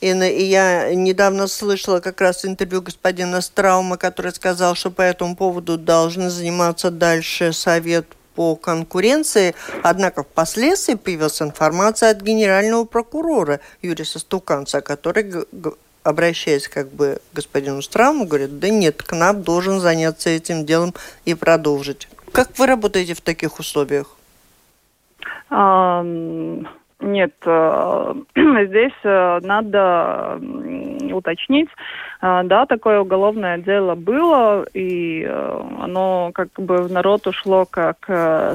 И, 0.01 0.07
и 0.07 0.43
я 0.43 0.93
недавно 0.93 1.47
слышала 1.47 2.01
как 2.01 2.19
раз 2.19 2.43
интервью 2.43 2.81
господина 2.81 3.39
Страума, 3.39 3.95
который 3.95 4.33
сказал, 4.33 4.75
что 4.75 4.91
по 4.91 5.03
этому 5.03 5.37
поводу 5.37 5.77
должны 5.77 6.29
заниматься 6.29 6.91
дальше 6.91 7.53
Совет 7.53 8.16
по 8.37 8.55
конкуренции, 8.55 9.55
однако 9.81 10.21
впоследствии 10.21 10.93
появилась 10.93 11.41
информация 11.41 12.11
от 12.11 12.21
генерального 12.21 12.85
прокурора 12.85 13.59
Юриса 13.81 14.19
Стуканца, 14.19 14.81
который 14.81 15.33
обращаясь 16.03 16.67
как 16.67 16.89
бы 16.91 17.19
к 17.31 17.35
господину 17.35 17.81
Страму, 17.81 18.27
говорит, 18.27 18.59
да 18.59 18.69
нет, 18.69 19.01
КНАП 19.01 19.37
должен 19.37 19.79
заняться 19.79 20.29
этим 20.29 20.65
делом 20.67 20.93
и 21.25 21.33
продолжить. 21.33 22.07
Как 22.31 22.59
вы 22.59 22.67
работаете 22.67 23.15
в 23.15 23.21
таких 23.21 23.57
условиях? 23.59 24.15
Нет, 26.99 27.33
э, 27.45 28.13
здесь 28.35 28.91
э, 29.03 29.39
надо 29.43 30.39
уточнить, 31.13 31.69
э, 32.21 32.41
да, 32.45 32.65
такое 32.65 33.01
уголовное 33.01 33.59
дело 33.59 33.93
было, 33.95 34.65
и 34.73 35.23
оно 35.23 36.31
как 36.33 36.49
бы 36.57 36.77
в 36.77 36.91
народ 36.91 37.27
ушло 37.27 37.65
как 37.69 37.97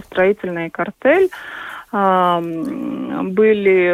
строительный 0.05 0.71
картель. 0.71 1.31
Были 3.23 3.93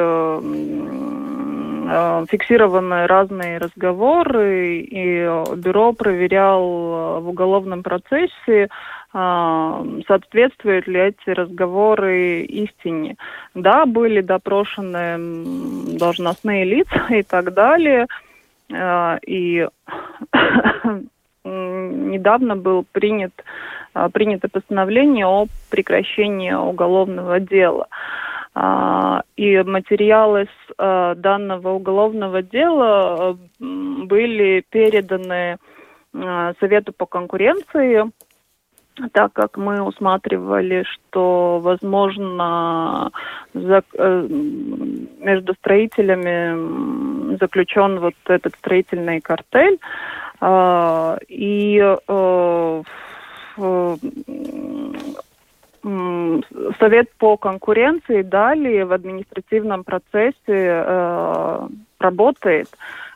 фиксированы 2.28 3.06
разные 3.08 3.58
разговоры, 3.58 4.78
и 4.78 5.24
бюро 5.56 5.92
проверял 5.92 7.20
в 7.20 7.28
уголовном 7.28 7.82
процессе 7.82 8.68
соответствуют 9.12 10.86
ли 10.86 11.00
эти 11.00 11.30
разговоры 11.30 12.42
истине. 12.42 13.16
Да, 13.54 13.86
были 13.86 14.20
допрошены 14.20 15.96
должностные 15.98 16.64
лица 16.64 17.06
и 17.10 17.22
так 17.22 17.54
далее. 17.54 18.06
А, 18.72 19.18
и 19.26 19.66
недавно 21.44 22.56
был 22.56 22.84
принят, 22.92 23.32
а, 23.94 24.10
принято 24.10 24.48
постановление 24.48 25.26
о 25.26 25.46
прекращении 25.70 26.52
уголовного 26.52 27.40
дела. 27.40 27.88
И 29.36 29.62
материалы 29.62 30.48
с 30.48 31.14
данного 31.14 31.74
уголовного 31.74 32.42
дела 32.42 33.38
были 33.60 34.64
переданы 34.68 35.58
Совету 36.58 36.92
по 36.92 37.06
конкуренции 37.06 38.10
так 39.12 39.32
как 39.32 39.56
мы 39.56 39.82
усматривали, 39.82 40.84
что, 40.84 41.60
возможно, 41.62 43.10
за, 43.54 43.82
э, 43.94 44.26
между 45.20 45.54
строителями 45.54 47.36
заключен 47.36 48.00
вот 48.00 48.14
этот 48.26 48.54
строительный 48.56 49.20
картель, 49.20 49.78
э, 50.40 51.18
и 51.28 51.96
э, 52.08 52.82
Совет 56.78 57.10
по 57.18 57.36
конкуренции 57.36 58.22
далее 58.22 58.84
в 58.84 58.92
административном 58.92 59.84
процессе 59.84 60.34
э, 60.48 61.68
работает. 61.98 62.68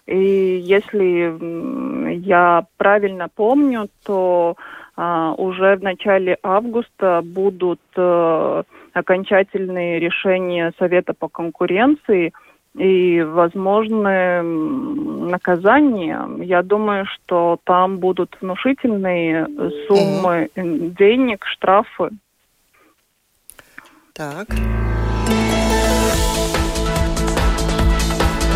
И 0.07 0.61
если 0.65 2.17
я 2.27 2.65
правильно 2.77 3.29
помню, 3.35 3.89
то 4.05 4.57
а, 4.59 4.63
уже 4.97 5.77
в 5.77 5.83
начале 5.83 6.37
августа 6.43 7.23
будут 7.25 7.81
а, 7.97 8.63
окончательные 8.93 9.99
решения 9.99 10.73
Совета 10.79 11.15
по 11.15 11.29
конкуренции 11.29 12.33
и 12.77 13.23
возможны 13.23 14.43
наказания. 14.43 16.27
Я 16.39 16.63
думаю, 16.63 17.07
что 17.07 17.59
там 17.65 17.99
будут 17.99 18.37
внушительные 18.41 19.47
суммы 19.87 20.51
денег, 20.57 21.45
штрафы. 21.47 22.11
Так. 24.15 24.49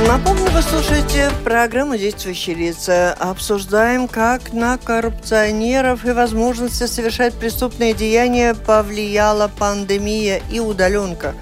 Напомню, 0.04 0.50
вы 0.50 0.60
слушаете 0.60 1.30
программу 1.42 1.96
«Действующие 1.96 2.54
лица». 2.54 3.14
Обсуждаем, 3.14 4.08
как 4.08 4.52
на 4.52 4.76
коррупционеров 4.76 6.04
и 6.04 6.12
возможности 6.12 6.86
совершать 6.86 7.32
преступные 7.32 7.94
деяния 7.94 8.54
повлияла 8.54 9.48
пандемия 9.48 10.42
и 10.52 10.60
удаленка. 10.60 11.34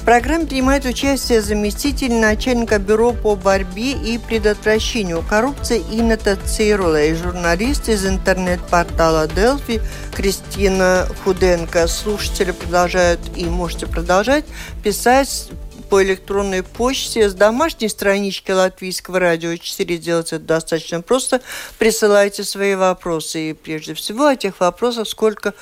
В 0.00 0.04
программе 0.04 0.46
принимает 0.46 0.86
участие 0.86 1.40
заместитель 1.40 2.14
начальника 2.14 2.80
бюро 2.80 3.12
по 3.12 3.36
борьбе 3.36 3.92
и 3.92 4.18
предотвращению 4.18 5.22
коррупции 5.22 5.80
Инета 5.92 6.36
Цирула 6.36 7.04
и 7.04 7.14
журналист 7.14 7.88
из 7.88 8.04
интернет-портала 8.04 9.28
Delphi 9.28 9.80
Кристина 10.16 11.06
Худенко. 11.22 11.86
Слушатели 11.86 12.50
продолжают 12.50 13.20
и 13.36 13.44
можете 13.44 13.86
продолжать 13.86 14.46
писать 14.82 15.50
по 15.90 16.02
электронной 16.04 16.62
почте 16.62 17.28
с 17.28 17.34
домашней 17.34 17.88
странички 17.88 18.52
Латвийского 18.52 19.18
радио 19.18 19.56
4 19.56 19.98
делать 19.98 20.32
это 20.32 20.44
достаточно 20.44 21.02
просто. 21.02 21.40
Присылайте 21.78 22.44
свои 22.44 22.76
вопросы 22.76 23.50
и 23.50 23.52
прежде 23.52 23.94
всего 23.94 24.26
о 24.26 24.36
тех 24.36 24.60
вопросах, 24.60 25.08
сколько 25.08 25.52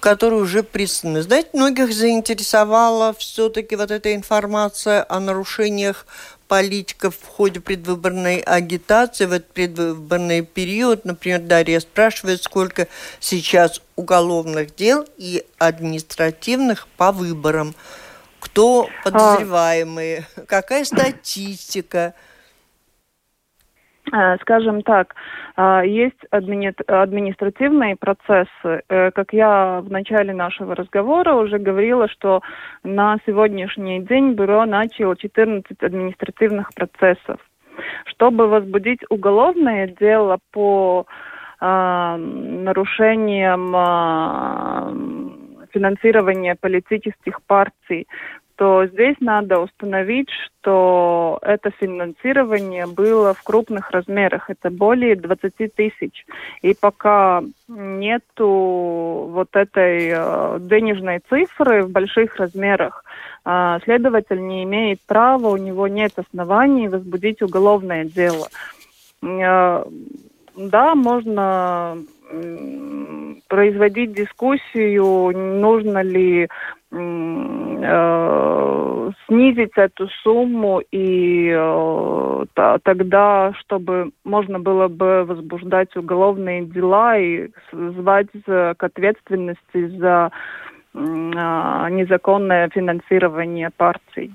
которые 0.00 0.42
уже 0.42 0.62
присланы. 0.62 1.22
Знаете, 1.22 1.50
многих 1.52 1.92
заинтересовала 1.92 3.14
все-таки 3.14 3.76
вот 3.76 3.90
эта 3.90 4.14
информация 4.14 5.06
о 5.08 5.20
нарушениях 5.20 6.06
политиков 6.48 7.14
в 7.16 7.26
ходе 7.26 7.60
предвыборной 7.60 8.38
агитации, 8.38 9.26
в 9.26 9.32
этот 9.32 9.52
предвыборный 9.52 10.42
период. 10.42 11.04
Например, 11.04 11.40
Дарья 11.40 11.78
спрашивает, 11.80 12.42
сколько 12.42 12.88
сейчас 13.20 13.80
уголовных 13.94 14.74
дел 14.74 15.04
и 15.16 15.44
административных 15.58 16.88
по 16.96 17.12
выборам. 17.12 17.74
Кто 18.40 18.88
подозреваемые? 19.04 20.26
А... 20.36 20.40
Какая 20.42 20.84
статистика? 20.84 22.14
Э, 24.12 24.36
скажем 24.40 24.82
так, 24.82 25.14
э, 25.56 25.82
есть 25.86 26.18
административные 26.30 27.96
процессы. 27.96 28.82
Э, 28.88 29.10
как 29.10 29.32
я 29.32 29.80
в 29.82 29.90
начале 29.90 30.32
нашего 30.32 30.74
разговора 30.74 31.34
уже 31.34 31.58
говорила, 31.58 32.08
что 32.08 32.42
на 32.84 33.18
сегодняшний 33.26 34.00
день 34.00 34.32
бюро 34.32 34.64
начало 34.66 35.16
14 35.16 35.82
административных 35.82 36.72
процессов. 36.74 37.40
Чтобы 38.06 38.48
возбудить 38.48 39.00
уголовное 39.08 39.86
дело 39.86 40.38
по 40.52 41.06
нарушением 41.60 43.72
финансирования 45.72 46.54
политических 46.54 47.42
партий, 47.42 48.06
то 48.58 48.84
здесь 48.86 49.14
надо 49.20 49.60
установить, 49.60 50.28
что 50.30 51.38
это 51.42 51.70
финансирование 51.70 52.88
было 52.88 53.32
в 53.32 53.44
крупных 53.44 53.92
размерах. 53.92 54.50
Это 54.50 54.68
более 54.68 55.14
20 55.14 55.74
тысяч. 55.76 56.26
И 56.62 56.74
пока 56.74 57.44
нету 57.68 59.28
вот 59.30 59.50
этой 59.52 60.10
э, 60.12 60.58
денежной 60.60 61.20
цифры 61.28 61.84
в 61.84 61.90
больших 61.92 62.34
размерах, 62.34 63.04
э, 63.44 63.78
следователь 63.84 64.44
не 64.44 64.64
имеет 64.64 65.00
права, 65.06 65.50
у 65.50 65.56
него 65.56 65.86
нет 65.86 66.14
оснований 66.16 66.88
возбудить 66.88 67.40
уголовное 67.42 68.06
дело. 68.06 68.48
Э, 69.22 69.84
да, 70.56 70.94
можно 70.96 71.96
производить 73.48 74.12
дискуссию, 74.12 75.32
нужно 75.60 76.02
ли 76.02 76.48
э, 76.90 79.10
снизить 79.26 79.72
эту 79.76 80.08
сумму 80.22 80.80
и 80.90 81.50
э, 81.50 82.44
тогда, 82.82 83.52
чтобы 83.60 84.10
можно 84.24 84.60
было 84.60 84.88
бы 84.88 85.24
возбуждать 85.24 85.96
уголовные 85.96 86.66
дела 86.66 87.18
и 87.18 87.48
звать 87.72 88.28
к 88.44 88.76
ответственности 88.78 89.88
за 89.98 90.26
а, 90.26 90.30
незаконное 90.94 92.68
финансирование 92.70 93.70
партий. 93.70 94.32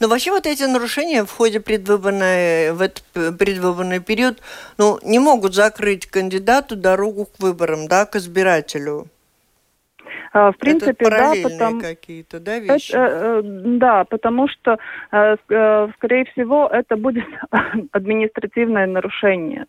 Но 0.00 0.08
вообще 0.08 0.30
вот 0.30 0.46
эти 0.46 0.64
нарушения 0.64 1.24
в 1.24 1.30
ходе 1.30 1.60
предвыборной, 1.60 2.72
в 2.72 2.80
этот 2.80 3.04
предвыборный 3.38 4.00
период 4.00 4.40
ну, 4.78 4.98
не 5.02 5.18
могут 5.18 5.54
закрыть 5.54 6.06
кандидату 6.06 6.76
дорогу 6.76 7.26
к 7.26 7.40
выборам, 7.40 7.88
да, 7.88 8.06
к 8.06 8.16
избирателю. 8.16 9.08
А, 10.32 10.52
в 10.52 10.58
принципе, 10.58 11.06
Это 11.06 11.10
да, 11.10 11.32
потому 11.42 11.80
какие-то, 11.80 12.40
да, 12.40 12.58
вещи. 12.58 12.90
Это, 12.90 13.40
э, 13.40 13.42
да, 13.44 14.04
потому 14.04 14.48
что, 14.48 14.78
э, 15.10 15.36
э, 15.48 15.88
скорее 15.96 16.26
всего, 16.26 16.68
это 16.70 16.96
будет 16.96 17.24
административное 17.92 18.86
нарушение. 18.86 19.66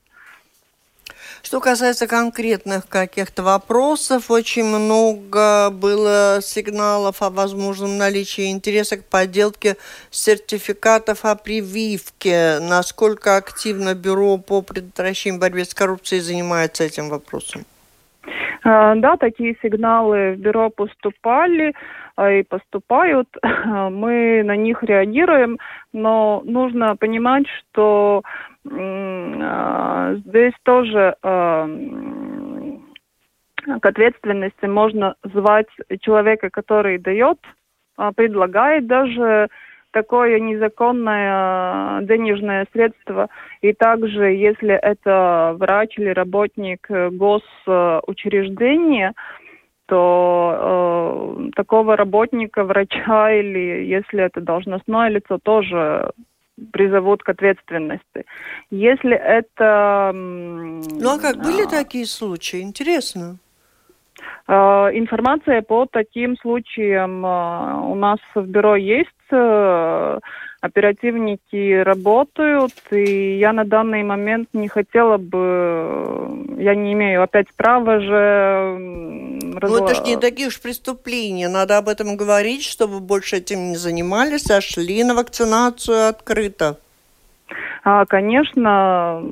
Что 1.44 1.60
касается 1.60 2.08
конкретных 2.08 2.88
каких-то 2.88 3.44
вопросов, 3.44 4.32
очень 4.32 4.66
много 4.66 5.70
было 5.72 6.40
сигналов 6.42 7.22
о 7.22 7.30
возможном 7.30 7.98
наличии 7.98 8.52
интереса 8.52 8.98
к 8.98 9.06
подделке 9.06 9.76
сертификатов 10.10 11.26
о 11.26 11.36
прививке. 11.36 12.60
Насколько 12.60 13.38
активно 13.38 13.94
Бюро 13.94 14.38
по 14.38 14.62
предотвращению 14.62 15.40
борьбы 15.40 15.64
с 15.64 15.74
коррупцией 15.74 16.22
занимается 16.22 16.84
этим 16.84 17.10
вопросом? 17.10 17.66
А, 18.64 18.96
да, 18.96 19.16
такие 19.18 19.56
сигналы 19.62 20.34
в 20.34 20.40
бюро 20.40 20.70
поступали 20.70 21.74
а, 22.16 22.32
и 22.32 22.44
поступают. 22.44 23.30
Мы 23.44 24.44
на 24.44 24.56
них 24.56 24.84
реагируем, 24.84 25.58
но 25.94 26.42
нужно 26.44 26.96
понимать, 26.98 27.46
что 27.48 28.24
здесь 30.26 30.54
тоже 30.64 31.16
а, 31.24 31.68
к 33.82 33.86
ответственности 33.86 34.66
можно 34.66 35.16
звать 35.24 35.68
человека, 36.02 36.50
который 36.50 36.98
дает, 36.98 37.38
а, 37.98 38.12
предлагает 38.12 38.88
даже 38.88 39.48
такое 39.92 40.40
незаконное 40.40 42.02
денежное 42.04 42.68
средство. 42.72 43.30
И 43.62 43.74
также, 43.74 44.34
если 44.34 44.76
это 44.76 45.56
врач 45.58 45.98
или 45.98 46.10
работник 46.10 46.88
госучреждения, 46.90 49.14
то 49.88 51.38
э, 51.40 51.50
такого 51.56 51.96
работника, 51.96 52.66
врача 52.66 53.32
или 53.32 53.86
если 53.86 54.22
это 54.22 54.42
должностное 54.42 55.10
лицо, 55.10 55.40
тоже 55.42 56.12
призовут 56.72 57.24
к 57.24 57.30
ответственности. 57.30 58.26
Если 58.70 59.16
это... 59.16 60.12
Ну 60.14 61.16
а 61.16 61.20
как, 61.20 61.38
были 61.38 61.66
а, 61.66 61.70
такие 61.70 62.06
случаи? 62.06 62.62
Интересно. 62.62 63.38
А, 64.48 64.90
информация 64.94 65.62
по 65.62 65.86
таким 65.86 66.38
случаям 66.38 67.26
а, 67.26 67.82
у 67.84 67.96
нас 67.96 68.20
в 68.36 68.46
бюро 68.46 68.76
есть. 68.76 69.10
Оперативники 70.60 71.82
работают, 71.84 72.74
и 72.90 73.38
я 73.38 73.54
на 73.54 73.64
данный 73.64 74.02
момент 74.02 74.50
не 74.54 74.68
хотела 74.68 75.18
бы, 75.18 76.46
я 76.58 76.74
не 76.74 76.94
имею 76.94 77.22
опять 77.22 77.48
права 77.56 78.00
же... 78.00 78.78
Ну 78.80 79.86
это 79.86 79.94
ж 79.96 80.02
не 80.06 80.18
такие 80.18 80.48
уж 80.48 80.60
преступления, 80.60 81.48
надо 81.48 81.78
об 81.78 81.88
этом 81.88 82.18
говорить, 82.18 82.64
чтобы 82.64 83.00
больше 83.00 83.38
этим 83.38 83.70
не 83.70 83.76
занимались, 83.76 84.50
а 84.50 84.60
шли 84.60 85.04
на 85.04 85.14
вакцинацию 85.14 86.10
открыто. 86.10 86.80
А, 87.84 88.06
конечно, 88.06 89.24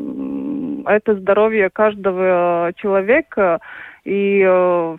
это 0.86 1.15
здоровье 1.15 1.69
каждого 1.69 2.71
человека, 2.77 3.60
и 4.03 4.41
э, 4.47 4.97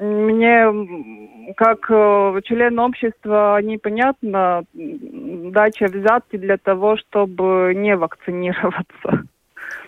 мне 0.00 1.19
как 1.56 1.90
э, 1.90 2.40
член 2.44 2.78
общества 2.78 3.60
непонятно 3.62 4.64
дача 4.72 5.86
взятки 5.86 6.36
для 6.36 6.56
того, 6.56 6.96
чтобы 6.96 7.72
не 7.74 7.96
вакцинироваться. 7.96 9.24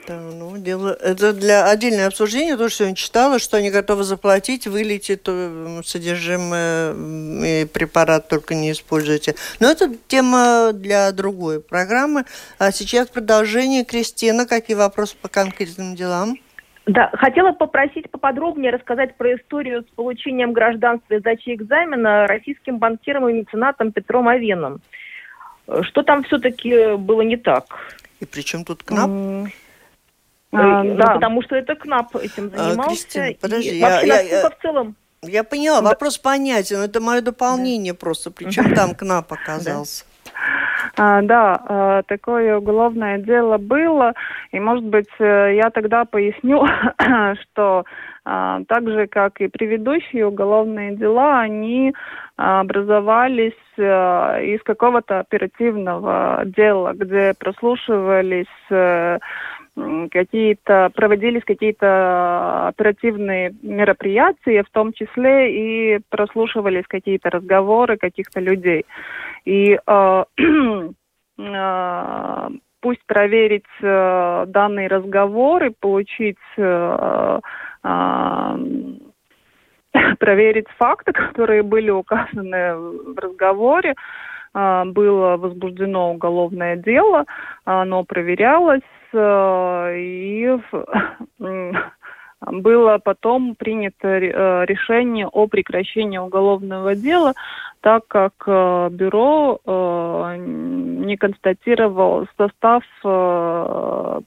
Да, 0.07 0.19
ну, 0.19 0.59
дело, 0.59 0.97
это 1.01 1.33
для 1.33 1.71
отдельного 1.71 2.09
обсуждения, 2.09 2.57
то, 2.57 2.69
что 2.69 2.85
я 2.85 2.95
читала, 2.95 3.39
что 3.39 3.57
они 3.57 3.71
готовы 3.71 4.03
заплатить, 4.03 4.67
вылетит 4.67 5.29
содержимое 5.85 6.93
и 6.93 7.67
препарат 7.67 8.27
только 8.27 8.55
не 8.55 8.73
используйте. 8.73 9.37
Но 9.61 9.71
это 9.71 9.95
тема 10.09 10.73
для 10.73 11.13
другой 11.13 11.61
программы. 11.61 12.25
А 12.59 12.73
сейчас 12.73 13.09
продолжение. 13.09 13.85
Кристина, 13.85 14.47
какие 14.47 14.77
вопросы 14.77 15.17
по 15.21 15.29
конкретным 15.29 15.95
делам? 15.95 16.37
Да, 16.87 17.11
хотела 17.15 17.53
попросить 17.53 18.11
поподробнее 18.11 18.73
рассказать 18.73 19.17
про 19.17 19.37
историю 19.37 19.83
с 19.83 19.95
получением 19.95 20.53
гражданства 20.53 21.15
и 21.15 21.21
сдачи 21.21 21.55
экзамена 21.55 22.27
российским 22.27 22.79
банкиром 22.79 23.29
и 23.29 23.33
меценатом 23.33 23.93
Петром 23.93 24.27
Авеном. 24.29 24.81
Что 25.83 26.03
там 26.03 26.25
все-таки 26.25 26.97
было 26.97 27.21
не 27.23 27.37
так? 27.37 27.65
И 28.19 28.27
при 28.27 28.41
чем 28.43 28.65
тут 28.65 28.83
КНАП? 28.83 29.11
Mm. 29.11 29.47
А, 30.53 30.83
ну, 30.83 30.97
да. 30.97 31.15
Потому 31.15 31.43
что 31.43 31.57
это 31.57 31.77
КНАП 31.77 32.17
этим 32.17 32.51
а, 32.55 32.59
занимался. 32.59 32.83
А, 32.83 32.89
Кристина, 32.89 33.35
подожди, 33.41 33.71
и 33.71 33.79
я, 33.79 34.03
я, 34.03 34.21
я, 34.21 34.51
в 34.51 34.59
целом. 34.61 34.97
Я 35.23 35.45
поняла, 35.45 35.81
вопрос 35.81 36.19
понятен, 36.19 36.79
это 36.79 37.01
мое 37.01 37.21
дополнение 37.21 37.93
да. 37.93 37.99
просто, 37.99 38.33
причем 38.33 38.75
там 38.75 38.95
КНАП 38.95 39.33
оказался. 39.33 40.05
А, 40.35 40.72
да, 40.97 41.59
а, 41.69 42.03
такое 42.03 42.59
уголовное 42.59 43.19
дело 43.19 43.57
было, 43.57 44.13
и, 44.51 44.61
может 44.61 44.85
быть, 44.85 45.09
э, 45.19 45.55
я 45.57 45.71
тогда 45.71 46.05
поясню, 46.05 46.67
что 47.43 47.85
а, 48.25 48.61
так 48.69 48.89
же, 48.89 49.07
как 49.07 49.41
и 49.41 49.49
предыдущие 49.49 50.27
уголовные 50.27 50.95
дела, 50.95 51.41
они 51.41 51.95
образовались 52.37 53.53
э, 53.79 54.45
из 54.45 54.63
какого-то 54.63 55.21
оперативного 55.21 56.43
дела, 56.45 56.93
где 56.95 57.35
прослушивались 57.39 58.47
э, 58.71 59.19
какие-то 60.11 60.91
проводились 60.95 61.45
какие-то 61.45 62.69
оперативные 62.69 63.55
мероприятия, 63.63 64.63
в 64.63 64.71
том 64.71 64.93
числе 64.93 65.97
и 65.97 66.01
прослушивались 66.11 66.85
какие-то 66.87 67.31
разговоры 67.31 67.97
каких-то 67.97 68.41
людей. 68.41 68.85
И 69.45 69.79
э, 69.87 70.25
э, 71.39 72.49
пусть 72.81 73.05
проверить 73.07 73.65
э, 73.81 74.45
данные 74.49 74.89
разговоры, 74.89 75.73
получить 75.81 76.39
э, 76.57 77.41
э, 77.85 78.57
проверить 80.19 80.69
факты, 80.79 81.13
которые 81.13 81.63
были 81.63 81.91
указаны 81.91 82.75
в 82.77 83.19
разговоре. 83.19 83.95
Было 84.55 85.39
возбуждено 85.39 86.13
уголовное 86.13 86.77
дело, 86.77 87.25
оно 87.65 88.05
проверялось, 88.05 88.83
э, 89.15 89.95
и 89.97 90.59
было 92.47 92.99
потом 92.99 93.55
принято 93.55 94.09
э, 94.09 94.65
решение 94.67 95.29
о 95.29 95.47
прекращении 95.47 96.19
уголовного 96.19 96.95
дела, 96.95 97.35
так 97.81 98.07
как 98.09 98.33
э, 98.47 98.89
бюро 98.91 99.61
э, 99.65 100.37
не 100.39 101.17
констатировал 101.17 102.27
состав 102.37 102.83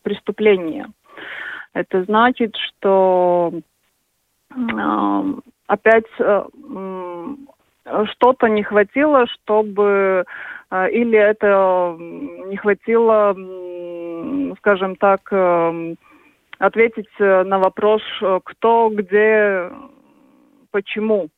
преступления. 0.04 0.88
Это 1.74 2.04
значит, 2.04 2.56
что 2.56 3.54
опять 5.68 6.06
что-то 8.12 8.48
не 8.48 8.64
хватило, 8.64 9.28
чтобы 9.28 10.26
или 10.72 11.18
это 11.18 11.96
не 12.00 12.56
хватило, 12.58 13.36
скажем 14.60 14.96
так, 14.96 15.30
ответить 16.60 17.10
на 17.20 17.60
вопрос, 17.60 18.02
кто, 18.44 18.90
где, 18.94 19.72
почему. 20.72 21.30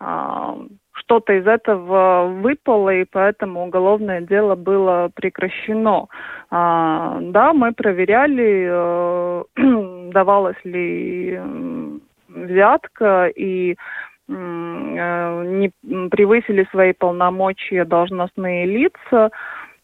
А, 0.00 0.56
что-то 0.92 1.32
из 1.32 1.46
этого 1.46 2.26
выпало, 2.28 2.90
и 2.90 3.04
поэтому 3.04 3.66
уголовное 3.66 4.20
дело 4.20 4.54
было 4.54 5.10
прекращено. 5.14 6.06
А, 6.50 7.18
да, 7.20 7.52
мы 7.52 7.72
проверяли, 7.72 8.68
э, 8.70 9.44
давалась 10.12 10.62
ли 10.64 11.40
взятка 12.28 13.26
и 13.26 13.72
э, 13.72 14.32
не 14.32 15.70
превысили 16.10 16.66
свои 16.70 16.92
полномочия 16.92 17.84
должностные 17.84 18.66
лица, 18.66 19.30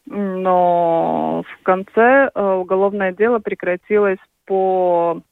но 0.07 1.45
в 1.47 1.63
конце 1.63 2.31
э, 2.35 2.53
уголовное 2.55 3.13
дело 3.13 3.39
прекратилось 3.39 4.19
по 4.51 5.23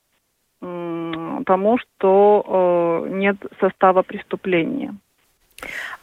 тому, 0.61 1.79
что 1.79 3.05
нет 3.09 3.37
состава 3.61 4.03
преступления. 4.03 4.95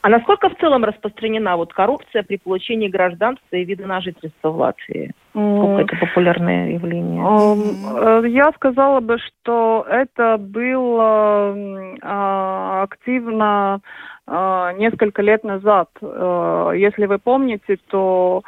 А 0.01 0.09
насколько 0.09 0.49
в 0.49 0.57
целом 0.57 0.83
распространена 0.83 1.57
вот 1.57 1.73
коррупция 1.73 2.23
при 2.23 2.37
получении 2.37 2.89
гражданства 2.89 3.55
и 3.55 3.63
вида 3.63 3.87
на 3.87 4.01
жительство 4.01 4.49
в 4.49 4.57
Латвии? 4.57 5.11
Сколько 5.31 5.81
это 5.81 5.95
популярное 5.97 6.73
явление? 6.73 7.23
Э, 7.23 8.27
я 8.27 8.51
сказала 8.51 8.99
бы, 8.99 9.17
что 9.17 9.85
это 9.89 10.37
было 10.37 11.55
а, 12.01 12.83
активно 12.83 13.79
а, 14.27 14.73
несколько 14.73 15.21
лет 15.21 15.43
назад. 15.43 15.89
Э, 16.01 16.73
если 16.75 17.05
вы 17.05 17.17
помните, 17.17 17.77
то 17.87 18.43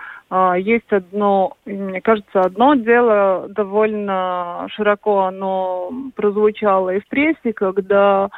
есть 0.58 0.92
одно, 0.92 1.54
мне 1.66 2.02
кажется, 2.02 2.42
одно 2.42 2.76
дело 2.76 3.48
довольно 3.50 4.68
широко 4.72 5.22
оно 5.22 5.90
прозвучало 6.16 6.96
и 6.96 7.00
в 7.00 7.08
прессе, 7.08 7.54
когда 7.54 8.30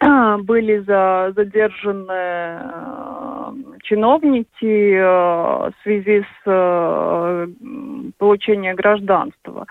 были 0.44 0.78
за, 0.78 1.32
задержаны 1.34 2.12
э, 2.12 3.52
чиновники 3.82 4.94
э, 4.94 5.02
в 5.02 5.72
связи 5.82 6.22
с 6.22 6.42
э, 6.46 7.46
получением 8.18 8.76
гражданства. 8.76 9.66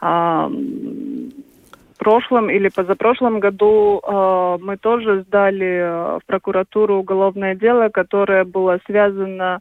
Э, 0.00 0.48
в 0.48 1.98
прошлом 1.98 2.50
или 2.50 2.68
позапрошлом 2.68 3.40
году 3.40 4.00
э, 4.02 4.58
мы 4.60 4.76
тоже 4.76 5.22
сдали 5.22 6.18
в 6.18 6.22
прокуратуру 6.26 6.96
уголовное 6.96 7.54
дело, 7.54 7.90
которое 7.90 8.44
было 8.44 8.80
связано 8.86 9.54
а, 9.54 9.60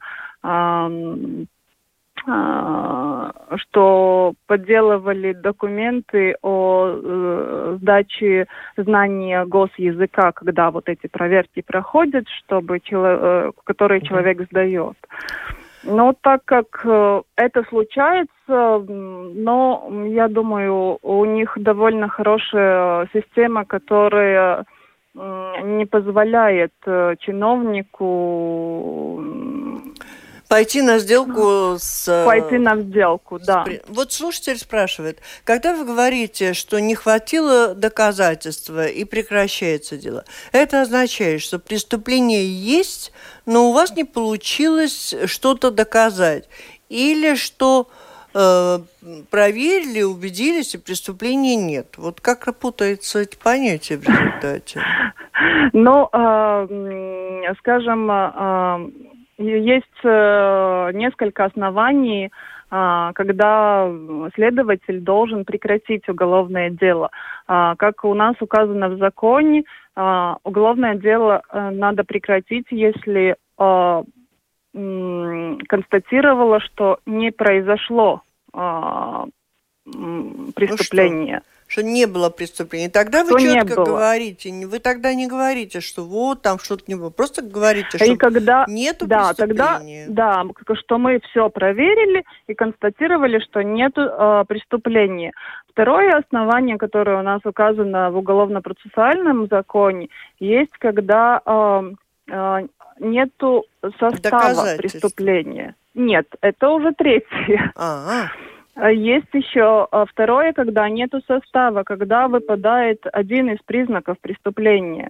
что 3.58 4.34
подделывали 4.47 5.34
документы 5.34 6.36
о 6.41 6.88
э, 6.88 7.77
сдаче 7.82 8.47
знания 8.77 9.43
госязыка, 9.45 10.32
когда 10.32 10.69
вот 10.71 10.88
эти 10.88 11.08
проверки 11.08 11.62
проходят, 11.62 12.27
чтобы 12.30 12.80
э, 12.91 13.51
который 13.63 14.01
человек 14.01 14.41
сдает. 14.51 14.97
Но 15.84 16.13
так 16.21 16.45
как 16.45 16.82
э, 16.86 17.21
это 17.38 17.63
случается, 17.69 18.86
но 18.88 19.89
я 20.06 20.27
думаю, 20.27 20.99
у 21.01 21.25
них 21.25 21.58
довольно 21.58 22.08
хорошая 22.08 23.08
система, 23.13 23.65
которая 23.65 24.65
не 25.13 25.86
позволяет 25.86 26.71
чиновнику 27.19 28.01
Пойти 30.52 30.82
на 30.82 31.00
сделку 31.00 31.78
с... 31.80 32.10
Э, 32.10 32.26
Пойти 32.26 32.58
на 32.58 32.76
сделку, 32.76 33.40
да. 33.40 33.64
Вот 33.88 34.12
слушатель 34.12 34.58
спрашивает, 34.58 35.22
когда 35.46 35.74
вы 35.74 35.86
говорите, 35.86 36.52
что 36.54 36.82
не 36.82 36.94
хватило 36.94 37.74
доказательства 37.74 38.86
и 38.86 39.06
прекращается 39.06 39.96
дело, 39.96 40.26
это 40.52 40.82
означает, 40.82 41.42
что 41.42 41.58
преступление 41.58 42.46
есть, 42.46 43.14
но 43.46 43.70
у 43.70 43.72
вас 43.72 43.96
не 43.96 44.04
получилось 44.04 45.16
что-то 45.26 45.72
доказать? 45.72 46.50
Или 46.90 47.36
что 47.36 47.88
э, 48.34 48.80
проверили, 49.30 50.02
убедились, 50.02 50.76
и 50.76 50.80
преступления 50.80 51.56
нет? 51.56 51.94
Вот 51.96 52.20
как 52.20 52.54
путаются 52.58 53.20
эти 53.20 53.38
понятия 53.38 53.96
в 53.96 54.04
результате? 54.04 54.82
Ну, 55.74 56.10
э, 56.12 57.54
скажем... 57.60 59.11
Есть 59.41 59.88
э, 60.04 60.91
несколько 60.93 61.45
оснований, 61.45 62.32
э, 62.71 63.12
когда 63.13 63.91
следователь 64.36 64.99
должен 65.01 65.45
прекратить 65.45 66.08
уголовное 66.10 66.69
дело. 66.69 67.10
Э, 67.47 67.73
как 67.77 68.06
у 68.06 68.13
нас 68.13 68.36
указано 68.39 68.89
в 68.89 68.97
законе, 68.97 69.63
э, 69.95 70.34
уголовное 70.43 70.95
дело 70.95 71.41
э, 71.49 71.69
надо 71.71 72.04
прекратить, 72.04 72.67
если 72.71 73.36
констатировало, 75.67 76.60
что 76.62 76.99
не 77.06 77.32
произошло 77.32 78.23
э, 78.54 79.25
преступление. 80.56 81.41
Что 81.71 81.84
не 81.84 82.05
было 82.05 82.29
преступления. 82.29 82.89
Тогда 82.89 83.23
вы 83.23 83.39
четко 83.39 83.86
говорите, 83.86 84.51
вы 84.67 84.79
тогда 84.79 85.13
не 85.13 85.25
говорите, 85.25 85.79
что 85.79 86.03
вот 86.03 86.41
там 86.41 86.60
что-то 86.60 86.84
не 86.88 86.95
было, 86.95 87.12
просто 87.12 87.41
говорите, 87.41 87.97
что 87.97 88.03
и 88.03 88.17
когда, 88.17 88.65
нету 88.67 89.07
да, 89.07 89.29
преступления. 89.29 90.05
Тогда, 90.07 90.43
да, 90.43 90.75
что 90.75 90.97
мы 90.97 91.21
все 91.21 91.49
проверили 91.49 92.25
и 92.47 92.55
констатировали, 92.55 93.39
что 93.39 93.63
нет 93.63 93.93
э, 93.95 94.43
преступления. 94.49 95.31
Второе 95.69 96.17
основание, 96.17 96.77
которое 96.77 97.17
у 97.19 97.23
нас 97.23 97.39
указано 97.45 98.12
в 98.12 98.17
уголовно-процессуальном 98.17 99.47
законе, 99.47 100.10
есть, 100.41 100.73
когда 100.77 101.41
э, 101.45 101.91
э, 102.31 102.67
нету 102.99 103.63
состава 103.97 104.75
преступления. 104.75 105.75
Нет, 105.93 106.27
это 106.41 106.67
уже 106.67 106.91
третье. 106.91 107.71
А-а. 107.77 108.29
А 108.75 108.91
есть 108.91 109.27
еще 109.34 109.88
а, 109.91 110.05
второе, 110.05 110.53
когда 110.53 110.88
нету 110.89 111.21
состава, 111.27 111.84
когда 111.84 112.27
выпадает 112.27 113.03
один 113.12 113.49
из 113.49 113.60
признаков 113.65 114.17
преступления. 114.21 115.10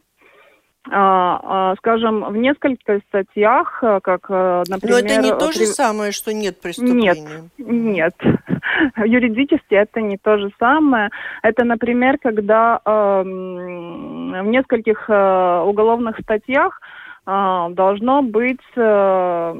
А, 0.89 1.75
скажем, 1.77 2.25
в 2.25 2.35
нескольких 2.37 3.03
статьях, 3.07 3.83
как, 4.03 4.29
например... 4.29 4.89
Но 4.89 4.97
это 4.97 5.21
не 5.21 5.31
то 5.31 5.51
же 5.51 5.67
самое, 5.67 6.11
что 6.11 6.33
нет 6.33 6.59
преступления. 6.59 7.43
Нет, 7.59 8.15
нет. 8.17 8.41
Юридически 9.05 9.75
это 9.75 10.01
не 10.01 10.17
то 10.17 10.37
же 10.37 10.51
самое. 10.59 11.09
Это, 11.43 11.65
например, 11.65 12.17
когда 12.17 12.81
э, 12.83 13.21
в 13.23 14.45
нескольких 14.45 15.05
э, 15.07 15.63
уголовных 15.65 16.19
статьях 16.19 16.81
э, 17.27 17.67
должно 17.71 18.21
быть... 18.23 18.59
Э, 18.75 19.53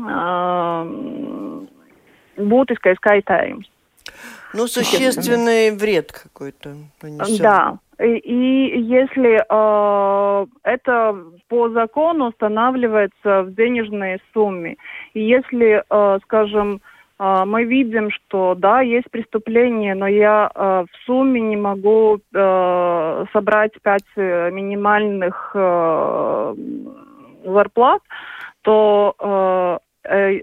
э, 0.00 1.60
būtiskais 2.36 2.98
kaitējums. 3.00 3.68
Ну, 4.54 4.68
существенный 4.68 5.72
вред 5.72 6.12
какой-то 6.12 6.76
нанесен. 7.02 7.42
Да. 7.42 7.78
И, 7.98 8.80
если 8.80 9.40
э, 9.48 10.46
это 10.62 11.16
по 11.48 11.70
закону 11.70 12.28
устанавливается 12.28 13.42
в 13.42 13.54
денежной 13.54 14.20
сумме, 14.32 14.76
и 15.12 15.20
если, 15.20 15.82
э, 15.88 16.18
скажем, 16.24 16.80
э, 17.18 17.44
мы 17.44 17.64
видим, 17.64 18.10
что 18.10 18.54
да, 18.56 18.80
есть 18.80 19.10
преступление, 19.10 19.94
но 19.94 20.06
я 20.06 20.50
э, 20.54 20.84
в 20.90 21.06
сумме 21.06 21.40
не 21.40 21.56
могу 21.56 22.18
э, 22.18 23.24
собрать 23.32 23.72
пять 23.82 24.16
минимальных 24.16 25.50
э, 25.54 26.54
зарплат, 27.44 28.02
то 28.62 29.14
э, 29.18 29.24
Э, 29.74 29.78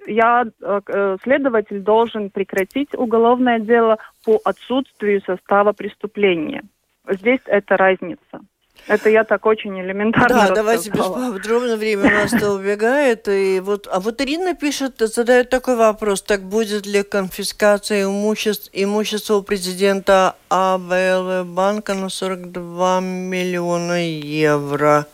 я, 0.07 0.45
э, 0.61 0.81
э, 0.87 1.17
следователь 1.23 1.81
должен 1.81 2.29
прекратить 2.29 2.95
уголовное 2.95 3.59
дело 3.59 3.97
по 4.25 4.39
отсутствию 4.43 5.21
состава 5.25 5.71
преступления. 5.73 6.63
Здесь 7.07 7.41
это 7.45 7.77
разница. 7.77 8.41
Это 8.87 9.09
я 9.09 9.23
так 9.23 9.45
очень 9.45 9.79
элементарно 9.79 10.47
Да, 10.47 10.55
давайте 10.55 10.89
без 10.89 11.05
подробно, 11.05 11.77
время 11.77 12.09
у 12.09 12.11
нас 12.11 12.33
убегает. 12.43 13.27
И 13.27 13.59
вот, 13.59 13.87
а 13.91 13.99
вот 13.99 14.19
Ирина 14.21 14.55
пишет, 14.55 14.97
задает 14.97 15.49
такой 15.49 15.75
вопрос, 15.75 16.23
так 16.23 16.41
будет 16.41 16.87
ли 16.87 17.03
конфискация 17.03 18.05
имуществ, 18.05 18.71
имущества 18.73 19.35
у 19.35 19.43
президента 19.43 20.35
АВЛ 20.49 21.45
банка 21.45 21.93
на 21.93 22.09
42 22.09 23.01
миллиона 23.01 24.03
евро? 24.03 25.05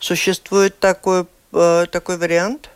Существует 0.00 0.76
такой, 0.80 1.26
такой 1.52 2.18
вариант? 2.18 2.70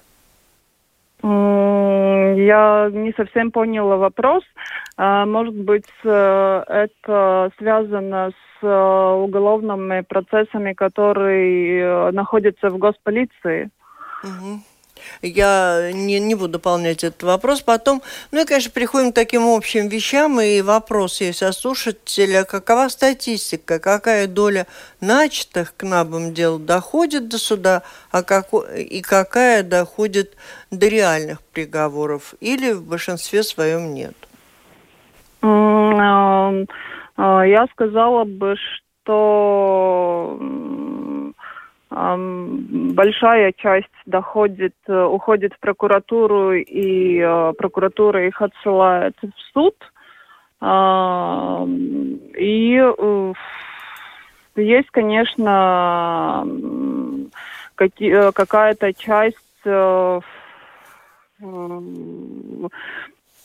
Я 1.22 2.90
не 2.92 3.12
совсем 3.12 3.50
поняла 3.50 3.96
вопрос. 3.96 4.42
А, 4.96 5.26
может 5.26 5.54
быть, 5.54 5.88
э, 6.04 6.64
это 6.68 7.50
связано 7.58 8.30
с 8.30 8.64
э, 8.64 9.14
уголовными 9.14 10.02
процессами, 10.02 10.72
которые 10.72 11.80
э, 11.80 12.10
находятся 12.12 12.70
в 12.70 12.78
госполиции? 12.78 13.70
Угу. 14.22 14.60
Я 15.22 15.90
не, 15.92 16.18
не 16.20 16.34
буду 16.34 16.54
дополнять 16.54 17.04
этот 17.04 17.22
вопрос 17.22 17.62
потом. 17.62 18.02
Ну 18.30 18.42
и, 18.42 18.44
конечно, 18.44 18.70
приходим 18.70 19.12
к 19.12 19.14
таким 19.14 19.46
общим 19.46 19.88
вещам, 19.88 20.40
и 20.40 20.62
вопрос 20.62 21.20
есть 21.20 21.42
о 21.42 21.52
слушателя. 21.52 22.44
Какова 22.44 22.88
статистика, 22.88 23.78
какая 23.78 24.26
доля 24.26 24.66
начатых 25.00 25.74
к 25.76 25.82
НАБам 25.82 26.34
дел 26.34 26.58
доходит 26.58 27.28
до 27.28 27.38
суда, 27.38 27.82
а 28.10 28.22
как, 28.22 28.48
и 28.76 29.00
какая 29.00 29.62
доходит 29.62 30.36
до 30.70 30.88
реальных 30.88 31.42
приговоров, 31.42 32.34
или 32.40 32.72
в 32.72 32.82
большинстве 32.82 33.42
своем 33.42 33.94
нет? 33.94 34.14
Э, 37.20 37.42
я 37.46 37.66
сказала 37.72 38.24
бы, 38.24 38.56
что 38.56 40.38
большая 41.90 43.52
часть 43.52 43.88
доходит, 44.06 44.74
э, 44.86 45.02
уходит 45.04 45.54
в 45.54 45.58
прокуратуру, 45.58 46.52
и 46.52 47.18
э, 47.18 47.52
прокуратура 47.58 48.26
их 48.26 48.40
отсылает 48.40 49.16
в 49.20 49.32
суд. 49.52 49.74
И 52.38 52.78
э, 52.78 53.32
есть, 54.56 54.90
конечно, 54.90 56.46
какая-то 57.76 58.92
часть 58.92 59.36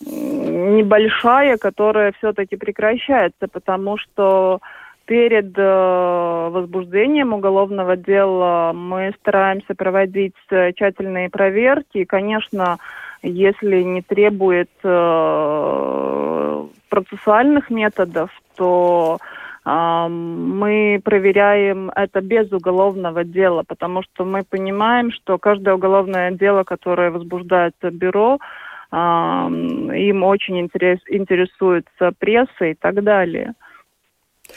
небольшая, 0.01 1.57
которая 1.57 2.11
все-таки 2.17 2.57
прекращается, 2.57 3.47
потому 3.47 3.97
что 3.97 4.59
Перед 5.05 5.55
э, 5.55 6.49
возбуждением 6.51 7.33
уголовного 7.33 7.95
дела 7.95 8.73
мы 8.73 9.13
стараемся 9.19 9.75
проводить 9.75 10.33
э, 10.49 10.73
тщательные 10.73 11.29
проверки. 11.29 12.05
Конечно, 12.05 12.77
если 13.21 13.83
не 13.83 14.01
требует 14.01 14.71
э, 14.83 16.65
процессуальных 16.89 17.69
методов, 17.69 18.31
то 18.55 19.19
мы 19.67 21.01
проверяем 21.03 21.89
это 21.89 22.21
без 22.21 22.51
уголовного 22.51 23.23
дела, 23.23 23.63
потому 23.67 24.03
что 24.03 24.23
мы 24.23 24.43
понимаем, 24.43 25.11
что 25.11 25.39
каждое 25.39 25.73
уголовное 25.73 26.29
дело, 26.29 26.63
которое 26.63 27.09
возбуждается 27.09 27.89
бюро, 27.89 28.37
им 28.91 30.23
очень 30.23 30.59
интерес, 30.59 30.99
интересуется 31.09 32.11
пресса 32.19 32.65
и 32.65 32.75
так 32.75 33.03
далее. 33.03 33.55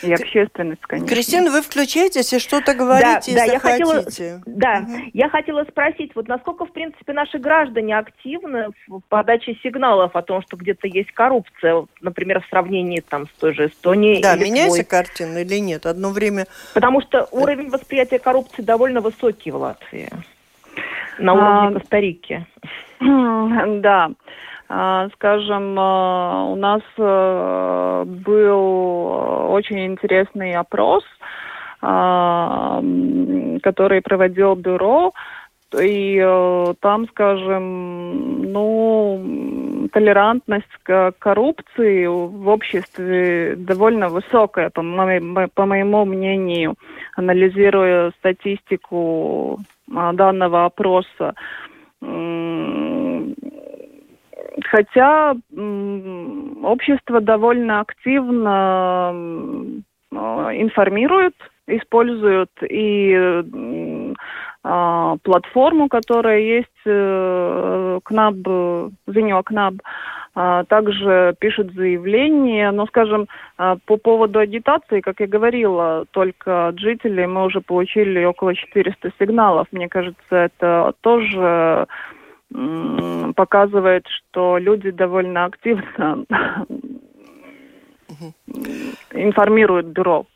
И 0.03 0.13
общественность, 0.13 0.81
конечно. 0.83 1.09
Кристина, 1.09 1.51
вы 1.51 1.63
включаетесь 1.63 2.33
и 2.33 2.39
что-то 2.39 2.75
говорите, 2.75 3.35
да, 3.35 3.45
если 3.45 3.53
да, 3.53 3.59
хотите. 3.59 3.85
Я 3.85 4.03
хотела, 4.05 4.43
да, 4.47 4.87
угу. 4.87 5.03
я 5.13 5.29
хотела 5.29 5.65
спросить, 5.65 6.13
вот 6.15 6.29
насколько, 6.29 6.67
в 6.67 6.73
принципе, 6.73 7.13
наши 7.13 7.39
граждане 7.39 7.99
активны 7.99 8.69
в 8.87 9.01
подаче 9.09 9.59
сигналов 9.63 10.15
о 10.15 10.23
том, 10.23 10.43
что 10.43 10.57
где-то 10.57 10.87
есть 10.87 11.11
коррупция, 11.13 11.87
например, 12.01 12.41
в 12.41 12.47
сравнении 12.47 13.01
там 13.01 13.27
с 13.27 13.31
той 13.41 13.55
же 13.55 13.67
Эстонией. 13.67 14.23
Да, 14.23 14.37
меняется 14.37 14.85
картина 14.85 15.39
или 15.39 15.59
нет? 15.59 15.87
Одно 15.87 16.11
время... 16.11 16.47
Потому 16.75 17.01
что 17.03 17.29
уровень 17.31 17.71
восприятия 17.71 18.19
коррупции 18.19 18.63
довольно 18.63 19.01
высокий 19.01 19.51
в 19.51 19.57
Латвии. 19.57 20.09
На 21.19 21.33
уровне 21.35 21.77
а... 21.77 21.81
Коста-Рики. 21.81 22.47
Да. 23.81 24.11
А, 24.69 25.09
скажем, 25.15 25.75
а, 25.79 26.45
у 26.45 26.57
нас 26.57 26.83
э, 26.99 28.05
был 28.07 29.51
очень 29.51 29.87
интересный 29.87 30.53
опрос, 30.53 31.05
а, 31.81 32.83
который 33.63 34.03
проводил 34.03 34.57
бюро, 34.57 35.15
и 35.81 36.21
э, 36.23 36.75
там, 36.81 37.09
скажем, 37.09 38.53
ну, 38.53 39.89
толерантность 39.93 40.67
к 40.83 41.13
коррупции 41.19 42.07
в 42.07 42.49
обществе 42.49 43.55
довольно 43.57 44.09
высокая, 44.11 44.71
по 44.71 44.83
моему 44.83 46.05
мнению, 46.05 46.75
анализируя 47.17 48.13
статистику 48.19 49.61
данного 49.87 50.67
опроса 50.67 51.35
Хотя 54.65 55.35
общество 56.63 57.21
довольно 57.21 57.81
активно 57.81 59.13
информирует, 60.11 61.35
используют 61.67 62.51
и 62.69 64.15
а, 64.65 65.17
платформу, 65.23 65.89
которая 65.89 66.41
есть 66.41 66.69
э, 66.85 68.01
КНАБ, 68.05 68.93
Зиньо 69.07 69.43
КНАБ, 69.43 69.75
а, 70.35 70.65
также 70.65 71.35
пишут 71.39 71.73
заявления. 71.75 72.71
Но, 72.73 72.87
скажем, 72.87 73.29
а, 73.57 73.77
по 73.87 73.97
поводу 73.97 74.41
агитации, 74.41 75.01
как 75.01 75.21
я 75.21 75.27
говорила, 75.27 76.07
только 76.11 76.69
от 76.69 76.79
жителей 76.79 77.27
мы 77.27 77.45
уже 77.45 77.61
получили 77.61 78.25
около 78.25 78.55
400 78.55 79.11
сигналов. 79.19 79.69
Мне 79.71 79.89
кажется, 79.89 80.21
это 80.31 80.93
тоже 81.01 81.87
показывает, 82.51 84.07
что 84.07 84.59
люди 84.59 84.91
довольно 84.91 85.45
активно 85.45 86.25
информируют 89.13 89.87
бюро. 89.87 90.27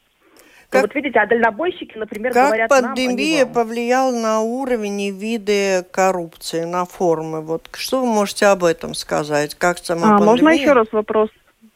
Ну, 0.72 0.80
как, 0.80 0.82
вот 0.82 0.94
видите, 0.94 1.18
а 1.18 1.26
дальнобойщики, 1.26 1.98
например, 1.98 2.32
как 2.32 2.46
говорят 2.46 2.70
пандемия 2.70 3.44
нам, 3.44 3.52
повлияла 3.52 4.10
на 4.10 4.40
уровень 4.40 5.00
и 5.02 5.10
виды 5.10 5.84
коррупции, 5.90 6.64
на 6.64 6.86
формы? 6.86 7.42
Вот 7.42 7.68
что 7.74 8.00
вы 8.00 8.06
можете 8.06 8.46
об 8.46 8.64
этом 8.64 8.94
сказать? 8.94 9.54
Как 9.54 9.78
сама 9.78 10.16
а, 10.16 10.18
пандемия... 10.18 10.26
Можно 10.26 10.48
еще 10.48 10.72
раз 10.72 10.86
вопрос? 10.92 11.28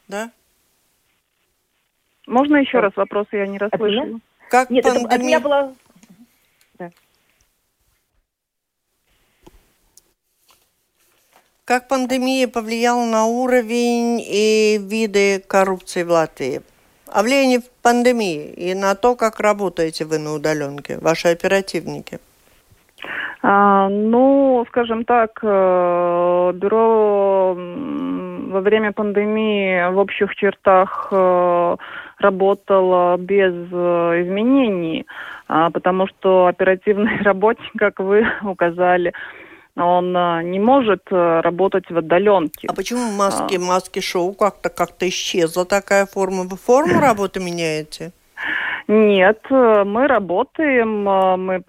Да? 0.09 0.31
Можно 2.27 2.57
еще 2.57 2.81
раз 2.81 2.93
вопрос, 2.97 3.27
я 3.33 3.47
не 3.47 3.59
расслышала. 3.59 4.19
Как 4.49 4.71
Нет, 4.71 4.85
пандемия... 4.85 5.07
это 5.07 5.15
от 5.15 5.23
меня 5.23 5.41
было 5.41 5.75
Как 11.67 11.89
пандемия 11.89 12.47
повлияла 12.47 13.05
на 13.05 13.27
уровень 13.27 14.21
и 14.21 14.79
виды 14.79 15.41
коррупции 15.41 16.05
в 16.05 16.11
Латвии? 16.11 16.61
О 17.13 17.25
влиянии 17.25 17.59
пандемии 17.83 18.53
и 18.53 18.73
на 18.73 18.95
то, 18.95 19.17
как 19.17 19.41
работаете 19.41 20.05
вы 20.05 20.19
на 20.19 20.35
удаленке, 20.35 20.99
ваши 21.01 21.27
оперативники? 21.27 22.21
А, 23.43 23.89
ну, 23.89 24.65
скажем 24.69 25.05
так, 25.05 25.41
э, 25.43 26.53
бюро 26.55 27.57
во 27.57 28.61
время 28.61 28.93
пандемии 28.93 29.93
в 29.93 29.99
общих 29.99 30.37
чертах 30.37 31.09
э, 31.11 31.77
работало 32.21 33.17
без 33.17 33.53
э, 33.73 34.23
изменений, 34.23 35.05
а, 35.49 35.71
потому 35.71 36.07
что 36.07 36.47
оперативный 36.47 37.23
работник, 37.25 37.73
как 37.77 37.99
вы 37.99 38.25
указали, 38.45 39.13
он 39.77 40.17
а, 40.17 40.43
не 40.43 40.59
может 40.59 41.03
э, 41.11 41.41
работать 41.41 41.91
в 41.91 41.99
отдаленке. 41.99 42.67
А 42.69 42.73
почему 42.73 43.11
маски, 43.13 43.57
а... 43.57 43.61
маски 43.61 44.01
шоу 44.01 44.33
как-то 44.33 44.71
как-то 44.71 45.07
исчезла 45.09 45.67
такая 45.67 46.07
форма? 46.07 46.45
Вы 46.45 46.57
форму 46.57 46.99
работы 46.99 47.41
меняете? 47.41 48.13
Нет, 48.89 49.41
э, 49.51 49.85
мы 49.85 50.07
работаем, 50.07 51.07
э, 51.09 51.37
мы 51.37 51.61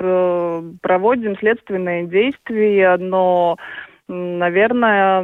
проводим 0.81 1.37
следственные 1.37 2.07
действия, 2.07 2.95
но, 2.97 3.57
наверное, 4.07 5.21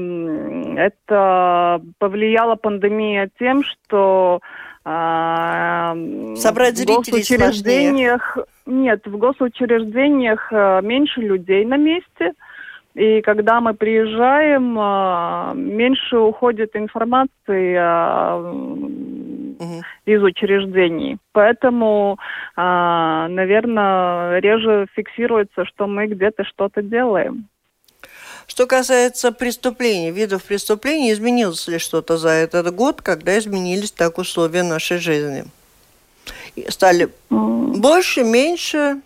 это 0.76 1.82
повлияла 2.00 2.56
пандемия 2.56 3.30
тем, 3.40 3.64
что 3.64 4.42
Собрать 4.86 6.78
в 6.78 6.86
госучреждениях 6.86 8.34
сложнее. 8.34 8.84
нет, 8.84 9.06
в 9.06 9.18
госучреждениях 9.18 10.52
меньше 10.52 11.22
людей 11.22 11.64
на 11.64 11.78
месте, 11.78 12.34
и 12.96 13.22
когда 13.22 13.60
мы 13.60 13.74
приезжаем, 13.74 14.78
а, 14.80 15.54
меньше 15.56 16.18
уходит 16.18 16.76
информации 16.76 17.76
угу. 19.58 19.84
из 20.06 20.22
учреждений. 20.22 21.18
Поэтому, 21.32 22.20
а, 22.56 23.28
наверное, 23.30 24.40
реже 24.40 24.86
фиксируется, 24.96 25.66
что 25.66 25.88
мы 25.88 26.08
где-то 26.08 26.44
что-то 26.44 26.84
делаем. 26.84 27.48
Что 28.46 28.68
касается 28.68 29.32
преступлений, 29.32 30.12
видов 30.12 30.44
преступлений, 30.44 31.12
изменилось 31.14 31.68
ли 31.68 31.80
что-то 31.80 32.18
за 32.18 32.30
этот 32.30 32.76
год, 32.76 33.02
когда 33.02 33.40
изменились 33.40 33.92
так 33.92 34.18
условия 34.18 34.64
нашей 34.64 34.98
жизни? 34.98 35.46
Стали 36.70 37.10
больше, 37.30 38.24
меньше? 38.24 39.02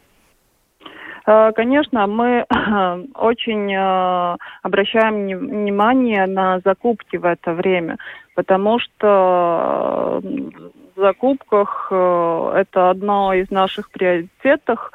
Э, 1.28 1.51
конечно, 1.53 2.07
мы 2.07 2.45
очень 3.15 3.73
э, 3.73 4.38
обращаем 4.63 5.28
внимание 5.28 6.25
на 6.25 6.59
закупки 6.65 7.17
в 7.17 7.25
это 7.25 7.53
время, 7.53 7.97
потому 8.34 8.80
что 8.80 10.21
в 10.97 10.99
закупках 10.99 11.89
э, 11.91 12.53
это 12.55 12.89
одно 12.89 13.34
из 13.34 13.51
наших 13.51 13.91
приоритетов 13.91 14.91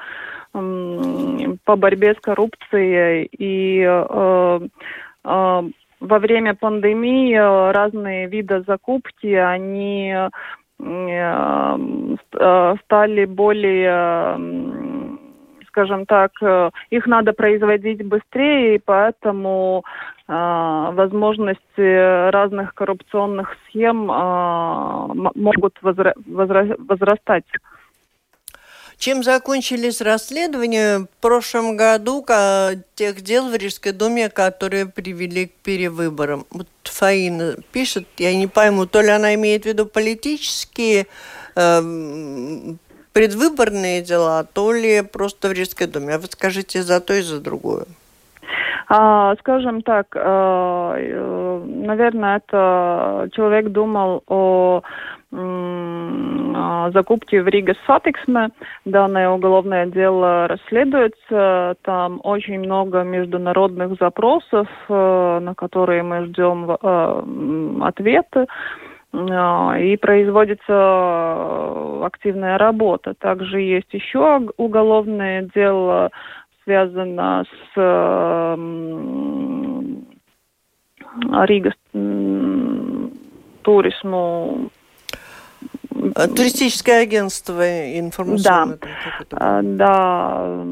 по 0.53 1.77
борьбе 1.77 2.15
с 2.15 2.21
коррупцией. 2.21 3.29
И 3.39 3.81
э, 3.81 4.61
э, 5.25 5.63
во 6.01 6.19
время 6.19 6.55
пандемии 6.55 7.37
разные 7.73 8.27
виды 8.27 8.65
закупки, 8.67 9.35
они 9.35 10.13
стали 12.85 13.25
более 13.27 14.37
скажем 15.73 16.05
так, 16.07 16.33
их 16.91 17.07
надо 17.07 17.33
производить 17.33 18.05
быстрее, 18.07 18.77
и 18.77 18.79
поэтому 18.79 19.85
э, 20.29 20.33
возможности 20.33 22.31
разных 22.31 22.75
коррупционных 22.75 23.57
схем 23.67 24.11
э, 24.11 25.31
могут 25.35 25.79
возра 25.81 26.13
возра 26.27 26.77
возрастать. 26.79 27.45
Чем 28.99 29.25
закончились 29.25 30.01
расследования 30.01 31.01
в 31.01 31.21
прошлом 31.21 31.77
году 31.77 32.25
тех 32.95 33.21
дел 33.23 33.49
в 33.49 33.57
Рижской 33.57 33.93
думе, 33.93 34.29
которые 34.29 34.87
привели 34.87 35.47
к 35.47 35.55
перевыборам? 35.55 36.47
Вот 36.51 36.69
Фаина 36.85 37.57
пишет, 37.73 38.07
я 38.19 38.37
не 38.37 38.47
пойму, 38.47 38.87
то 38.87 39.01
ли 39.01 39.09
она 39.09 39.35
имеет 39.35 39.63
в 39.63 39.67
виду 39.67 39.87
политические 39.87 41.07
э, 41.57 41.81
предвыборные 43.13 44.03
дела, 44.03 44.45
то 44.45 44.73
ли 44.73 45.03
просто 45.03 45.49
в 45.49 45.53
Рижской 45.53 45.87
думе. 45.87 46.15
А 46.15 46.19
вы 46.19 46.27
скажите 46.27 46.83
за 46.83 47.01
то 47.01 47.15
и 47.15 47.23
за 47.23 47.41
другое. 47.41 47.87
А, 48.89 49.35
скажем 49.37 49.81
так, 49.83 50.07
э, 50.15 50.21
э, 50.21 51.63
наверное, 51.67 52.37
это 52.39 53.29
человек 53.33 53.69
думал 53.69 54.23
о 54.27 54.83
закупки 56.93 57.37
в 57.37 57.49
Риге 57.49 57.75
Сатиксме. 57.87 58.51
Данное 58.85 59.31
уголовное 59.31 59.87
дело 59.87 60.47
расследуется. 60.47 61.75
Там 61.81 62.21
очень 62.23 62.59
много 62.59 63.03
международных 63.03 63.97
запросов, 63.99 64.69
э, 64.91 65.39
на 65.41 65.55
которые 65.55 66.03
мы 66.03 66.27
ждем 66.27 66.71
ответы 67.83 68.47
и 69.15 69.97
производится 69.97 72.07
активная 72.07 72.57
работа. 72.57 73.15
Также 73.15 73.61
есть 73.61 73.93
еще 73.93 74.49
уголовное 74.57 75.51
дело, 75.55 76.11
связано 76.65 77.45
с 77.75 78.57
Рига 81.45 81.73
туризму 83.63 84.71
а, 86.15 86.29
туристическое 86.29 87.03
агентство 87.03 87.63
информационное. 87.99 88.79
Да, 89.31 89.61
да. 89.63 90.65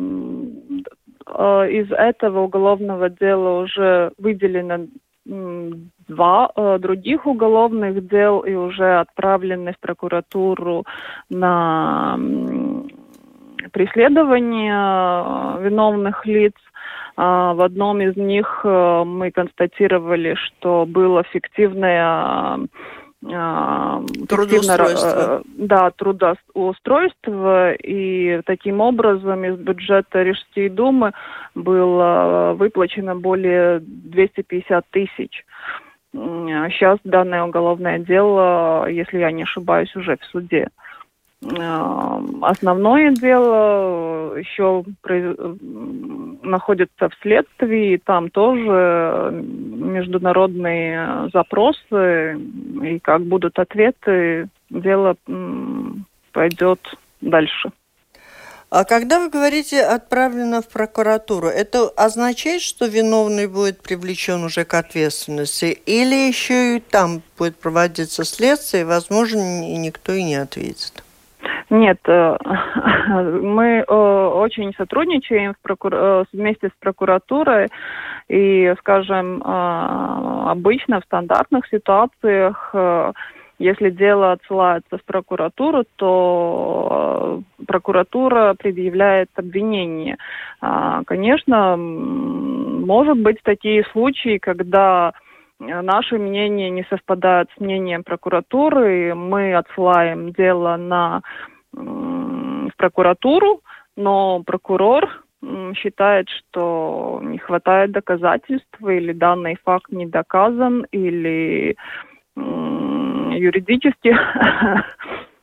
А, 1.26 1.66
из 1.66 1.90
этого 1.92 2.40
уголовного 2.40 3.10
дела 3.10 3.60
уже 3.60 4.12
выделено 4.18 4.86
два 6.08 6.50
э, 6.54 6.78
других 6.80 7.26
уголовных 7.26 8.06
дел 8.08 8.40
и 8.40 8.54
уже 8.54 8.98
отправлены 8.98 9.72
в 9.72 9.78
прокуратуру 9.78 10.84
на 11.28 12.18
преследование 13.72 14.74
э, 14.74 15.62
виновных 15.62 16.26
лиц. 16.26 16.54
А, 17.16 17.54
в 17.54 17.60
одном 17.62 18.00
из 18.00 18.16
них 18.16 18.62
э, 18.64 19.04
мы 19.04 19.30
констатировали, 19.30 20.34
что 20.34 20.86
было 20.86 21.22
фиктивное 21.22 22.58
а, 23.26 24.02
трудоустройство. 24.28 25.08
Э, 25.08 25.42
да, 25.44 25.90
трудоустройство. 25.90 27.72
И 27.74 28.40
таким 28.46 28.80
образом 28.80 29.44
из 29.44 29.58
бюджета 29.58 30.22
Рижской 30.22 30.68
думы 30.68 31.12
было 31.54 32.54
выплачено 32.56 33.14
более 33.14 33.80
250 33.80 34.86
тысяч. 34.90 35.44
Сейчас 36.12 36.98
данное 37.04 37.44
уголовное 37.44 37.98
дело, 37.98 38.88
если 38.88 39.18
я 39.18 39.30
не 39.30 39.42
ошибаюсь, 39.44 39.94
уже 39.94 40.16
в 40.16 40.24
суде. 40.24 40.62
Эм, 40.62 40.70
основное 41.42 43.12
дело 43.12 44.36
еще 44.36 44.84
находится 46.42 47.08
в 47.08 47.14
следствии, 47.22 47.96
там 48.04 48.30
тоже 48.30 49.30
международные 49.42 51.30
запросы, 51.32 52.38
и 52.82 52.98
как 52.98 53.22
будут 53.22 53.58
ответы, 53.58 54.48
дело 54.68 55.16
пойдет 56.32 56.80
дальше. 57.20 57.70
А 58.72 58.84
когда 58.84 59.18
вы 59.18 59.30
говорите 59.30 59.82
«отправлено 59.82 60.62
в 60.62 60.68
прокуратуру», 60.68 61.48
это 61.48 61.88
означает, 61.88 62.62
что 62.62 62.86
виновный 62.86 63.48
будет 63.48 63.82
привлечен 63.82 64.44
уже 64.44 64.64
к 64.64 64.74
ответственности? 64.74 65.76
Или 65.86 66.28
еще 66.28 66.76
и 66.76 66.80
там 66.80 67.20
будет 67.36 67.56
проводиться 67.56 68.24
следствие, 68.24 68.82
и, 68.82 68.86
возможно, 68.86 69.40
никто 69.76 70.12
и 70.12 70.22
не 70.22 70.36
ответит? 70.36 71.02
Нет, 71.70 71.98
э, 72.06 72.36
мы 73.42 73.84
э, 73.86 73.94
очень 73.94 74.74
сотрудничаем 74.76 75.54
э, 75.54 76.24
вместе 76.32 76.68
с 76.68 76.72
прокуратурой 76.80 77.68
и, 78.28 78.74
скажем, 78.80 79.42
обычно 79.44 81.00
в 81.00 81.04
стандартных 81.04 81.66
ситуациях 81.68 82.74
если 83.58 83.90
дело 83.90 84.32
отсылается 84.32 84.96
в 84.96 85.04
прокуратуру, 85.04 85.84
то 85.96 87.42
прокуратура 87.66 88.54
предъявляет 88.58 89.28
обвинение. 89.36 90.16
Конечно, 90.60 91.76
может 91.76 93.18
быть 93.18 93.36
такие 93.42 93.84
случаи, 93.92 94.38
когда 94.38 95.12
наши 95.58 96.16
мнения 96.16 96.70
не 96.70 96.86
совпадают 96.88 97.50
с 97.54 97.60
мнением 97.60 98.02
прокуратуры, 98.02 99.14
мы 99.14 99.54
отсылаем 99.54 100.32
дело 100.32 100.76
на 100.76 101.20
в 101.72 102.70
прокуратуру, 102.76 103.62
но 103.96 104.42
прокурор 104.42 105.24
считает, 105.74 106.28
что 106.28 107.20
не 107.22 107.38
хватает 107.38 107.92
доказательств 107.92 108.80
или 108.80 109.12
данный 109.12 109.56
факт 109.64 109.90
не 109.90 110.06
доказан, 110.06 110.86
или 110.90 111.76
юридически 112.36 114.16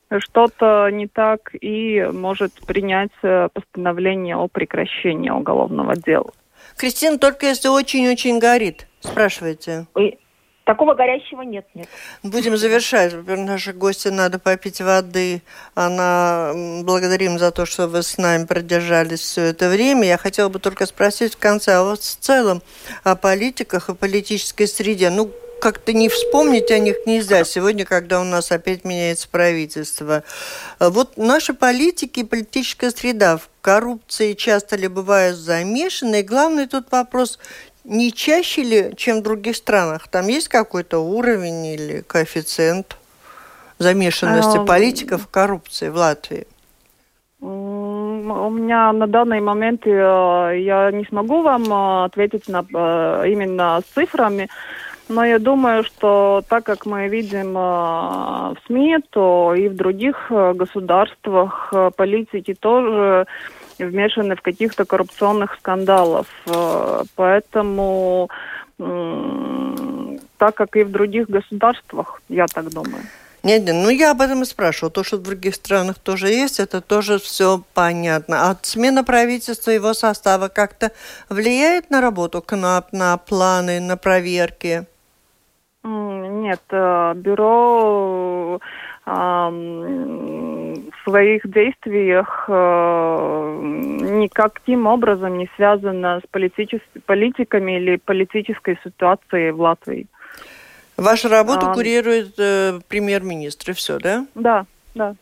что-то 0.19 0.89
не 0.91 1.07
так 1.07 1.51
и 1.59 2.07
может 2.13 2.53
принять 2.65 3.11
э, 3.23 3.49
постановление 3.53 4.35
о 4.35 4.47
прекращении 4.47 5.29
уголовного 5.29 5.95
дела. 5.95 6.31
Кристина, 6.77 7.17
только 7.17 7.47
если 7.47 7.67
очень-очень 7.67 8.39
горит, 8.39 8.87
спрашивайте. 8.99 9.87
Такого 10.67 10.95
горящего 10.95 11.43
нет, 11.43 11.65
нет. 11.75 11.87
Будем 12.23 12.57
завершать. 12.57 13.13
Нашей 13.25 13.71
гости 13.71 14.09
надо 14.09 14.37
попить 14.37 14.81
воды. 14.81 15.41
Она 15.75 16.51
благодарим 16.83 17.39
за 17.39 17.51
то, 17.51 17.65
что 17.65 17.87
вы 17.87 18.03
с 18.03 18.17
нами 18.17 18.45
продержались 18.45 19.21
все 19.21 19.43
это 19.43 19.69
время. 19.69 20.05
Я 20.05 20.17
хотела 20.17 20.49
бы 20.49 20.59
только 20.59 20.85
спросить 20.85 21.35
в 21.35 21.37
конце, 21.37 21.75
а 21.75 21.83
вот 21.83 22.01
в 22.01 22.17
целом 22.17 22.61
о 23.05 23.15
политиках 23.15 23.87
и 23.87 23.95
политической 23.95 24.67
среде. 24.67 25.09
Ну, 25.09 25.31
как-то 25.61 25.93
не 25.93 26.09
вспомнить 26.09 26.69
о 26.69 26.79
них 26.79 26.97
нельзя 27.05 27.45
сегодня, 27.45 27.85
когда 27.85 28.19
у 28.19 28.25
нас 28.25 28.51
опять 28.51 28.83
меняется 28.83 29.29
правительство. 29.29 30.23
Вот 30.81 31.15
наши 31.15 31.53
политики 31.53 32.19
и 32.19 32.23
политическая 32.25 32.91
среда 32.91 33.37
в 33.37 33.49
коррупции 33.61 34.33
часто 34.33 34.75
ли 34.75 34.89
бывают 34.89 35.37
замешаны? 35.37 36.19
И 36.19 36.23
главный 36.23 36.67
тут 36.67 36.91
вопрос, 36.91 37.39
не 37.87 38.11
чаще 38.11 38.63
ли, 38.63 38.93
чем 38.97 39.19
в 39.19 39.23
других 39.23 39.55
странах? 39.55 40.09
Там 40.09 40.27
есть 40.27 40.49
какой-то 40.49 40.99
уровень 40.99 41.65
или 41.65 42.01
коэффициент 42.01 42.97
замешанности 43.79 44.63
политиков 44.65 45.23
в 45.23 45.27
коррупции 45.29 45.89
в 45.89 45.95
Латвии? 45.95 46.45
У 47.39 48.49
меня 48.49 48.91
на 48.91 49.07
данный 49.07 49.39
момент 49.39 49.85
э, 49.85 49.89
я 49.89 50.91
не 50.91 51.05
смогу 51.05 51.43
вам 51.43 51.63
э, 51.71 52.05
ответить 52.05 52.49
на, 52.49 52.65
э, 52.73 53.29
именно 53.29 53.79
с 53.79 53.93
цифрами, 53.93 54.49
но 55.07 55.23
я 55.23 55.39
думаю, 55.39 55.83
что 55.83 56.41
так 56.49 56.65
как 56.65 56.85
мы 56.85 57.07
видим 57.07 57.53
в 57.53 58.55
СМИ, 58.65 58.97
то 59.11 59.53
и 59.55 59.69
в 59.69 59.75
других 59.75 60.29
государствах 60.29 61.73
политики 61.95 62.53
тоже 62.53 63.25
вмешаны 63.79 64.35
в 64.35 64.41
каких-то 64.41 64.85
коррупционных 64.85 65.55
скандалов. 65.55 66.27
Э, 66.47 67.03
поэтому 67.15 68.29
так 70.37 70.53
как 70.53 70.75
и 70.75 70.83
в 70.83 70.91
других 70.91 71.27
государствах, 71.27 72.21
я 72.29 72.45
так 72.45 72.69
думаю. 72.69 73.01
Нет, 73.43 73.63
нет, 73.63 73.75
ну 73.75 73.89
я 73.89 74.11
об 74.11 74.21
этом 74.21 74.41
и 74.41 74.45
спрашивал. 74.45 74.91
То, 74.91 75.03
что 75.03 75.17
в 75.17 75.23
других 75.23 75.55
странах 75.55 75.99
тоже 75.99 76.27
есть, 76.27 76.59
это 76.59 76.81
тоже 76.81 77.17
все 77.17 77.61
понятно. 77.73 78.49
А 78.49 78.57
смена 78.61 79.03
правительства, 79.03 79.71
его 79.71 79.93
состава 79.93 80.47
как-то 80.49 80.91
влияет 81.29 81.89
на 81.89 82.01
работу 82.01 82.41
КНАП, 82.41 82.91
на 82.93 83.17
планы, 83.17 83.79
на 83.79 83.95
проверки? 83.95 84.85
Нет, 85.83 86.61
э, 86.71 87.13
бюро 87.15 88.59
своих 91.07 91.49
действиях 91.49 92.45
э, 92.47 93.59
никаким 94.21 94.87
образом 94.87 95.37
не 95.37 95.49
связано 95.55 96.19
с 96.19 96.27
политичес... 96.29 96.81
политиками 97.05 97.77
или 97.77 97.95
политической 97.97 98.77
ситуацией 98.83 99.51
в 99.51 99.61
Латвии. 99.61 100.07
Вашу 100.97 101.29
работу 101.29 101.67
а... 101.69 101.73
курирует 101.73 102.33
э, 102.37 102.79
премьер-министр, 102.89 103.71
и 103.71 103.73
все, 103.73 103.99
да? 103.99 104.25
Да, 104.35 104.65
да. 104.95 105.15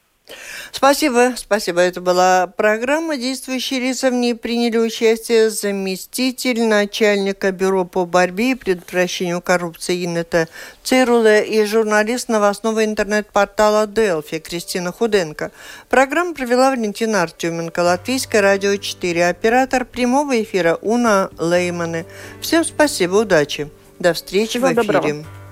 Спасибо, 0.72 1.34
спасибо. 1.38 1.82
Это 1.82 2.02
была 2.02 2.48
программа 2.48 3.18
«Действующие 3.18 3.80
лица». 3.80 4.10
В 4.10 4.14
ней 4.14 4.36
приняли 4.36 4.78
участие 4.78 5.50
заместитель 5.50 6.64
начальника 6.64 7.52
Бюро 7.52 7.86
по 7.86 8.06
борьбе 8.06 8.52
и 8.52 8.56
предотвращению 8.56 9.42
коррупции 9.42 10.04
Инета 10.04 10.48
Цирула 10.84 11.40
и 11.42 11.64
журналист 11.66 12.28
новостного 12.30 12.84
интернет-портала 12.84 13.88
«Делфи» 13.88 14.40
Кристина 14.40 14.92
Худенко. 14.92 15.52
Программу 15.90 16.34
провела 16.34 16.72
Валентина 16.72 17.22
Артеменко, 17.22 17.80
Латвийское 17.80 18.42
радио 18.42 18.76
4, 18.76 19.28
оператор 19.28 19.86
прямого 19.86 20.42
эфира 20.42 20.78
Уна 20.82 21.30
Лейманы. 21.38 22.06
Всем 22.42 22.66
спасибо, 22.66 23.18
удачи. 23.18 23.70
До 24.00 24.14
встречи 24.14 24.58
Всего 24.58 24.68
в 24.68 24.74
эфире. 24.74 24.84
Доброго. 24.84 25.45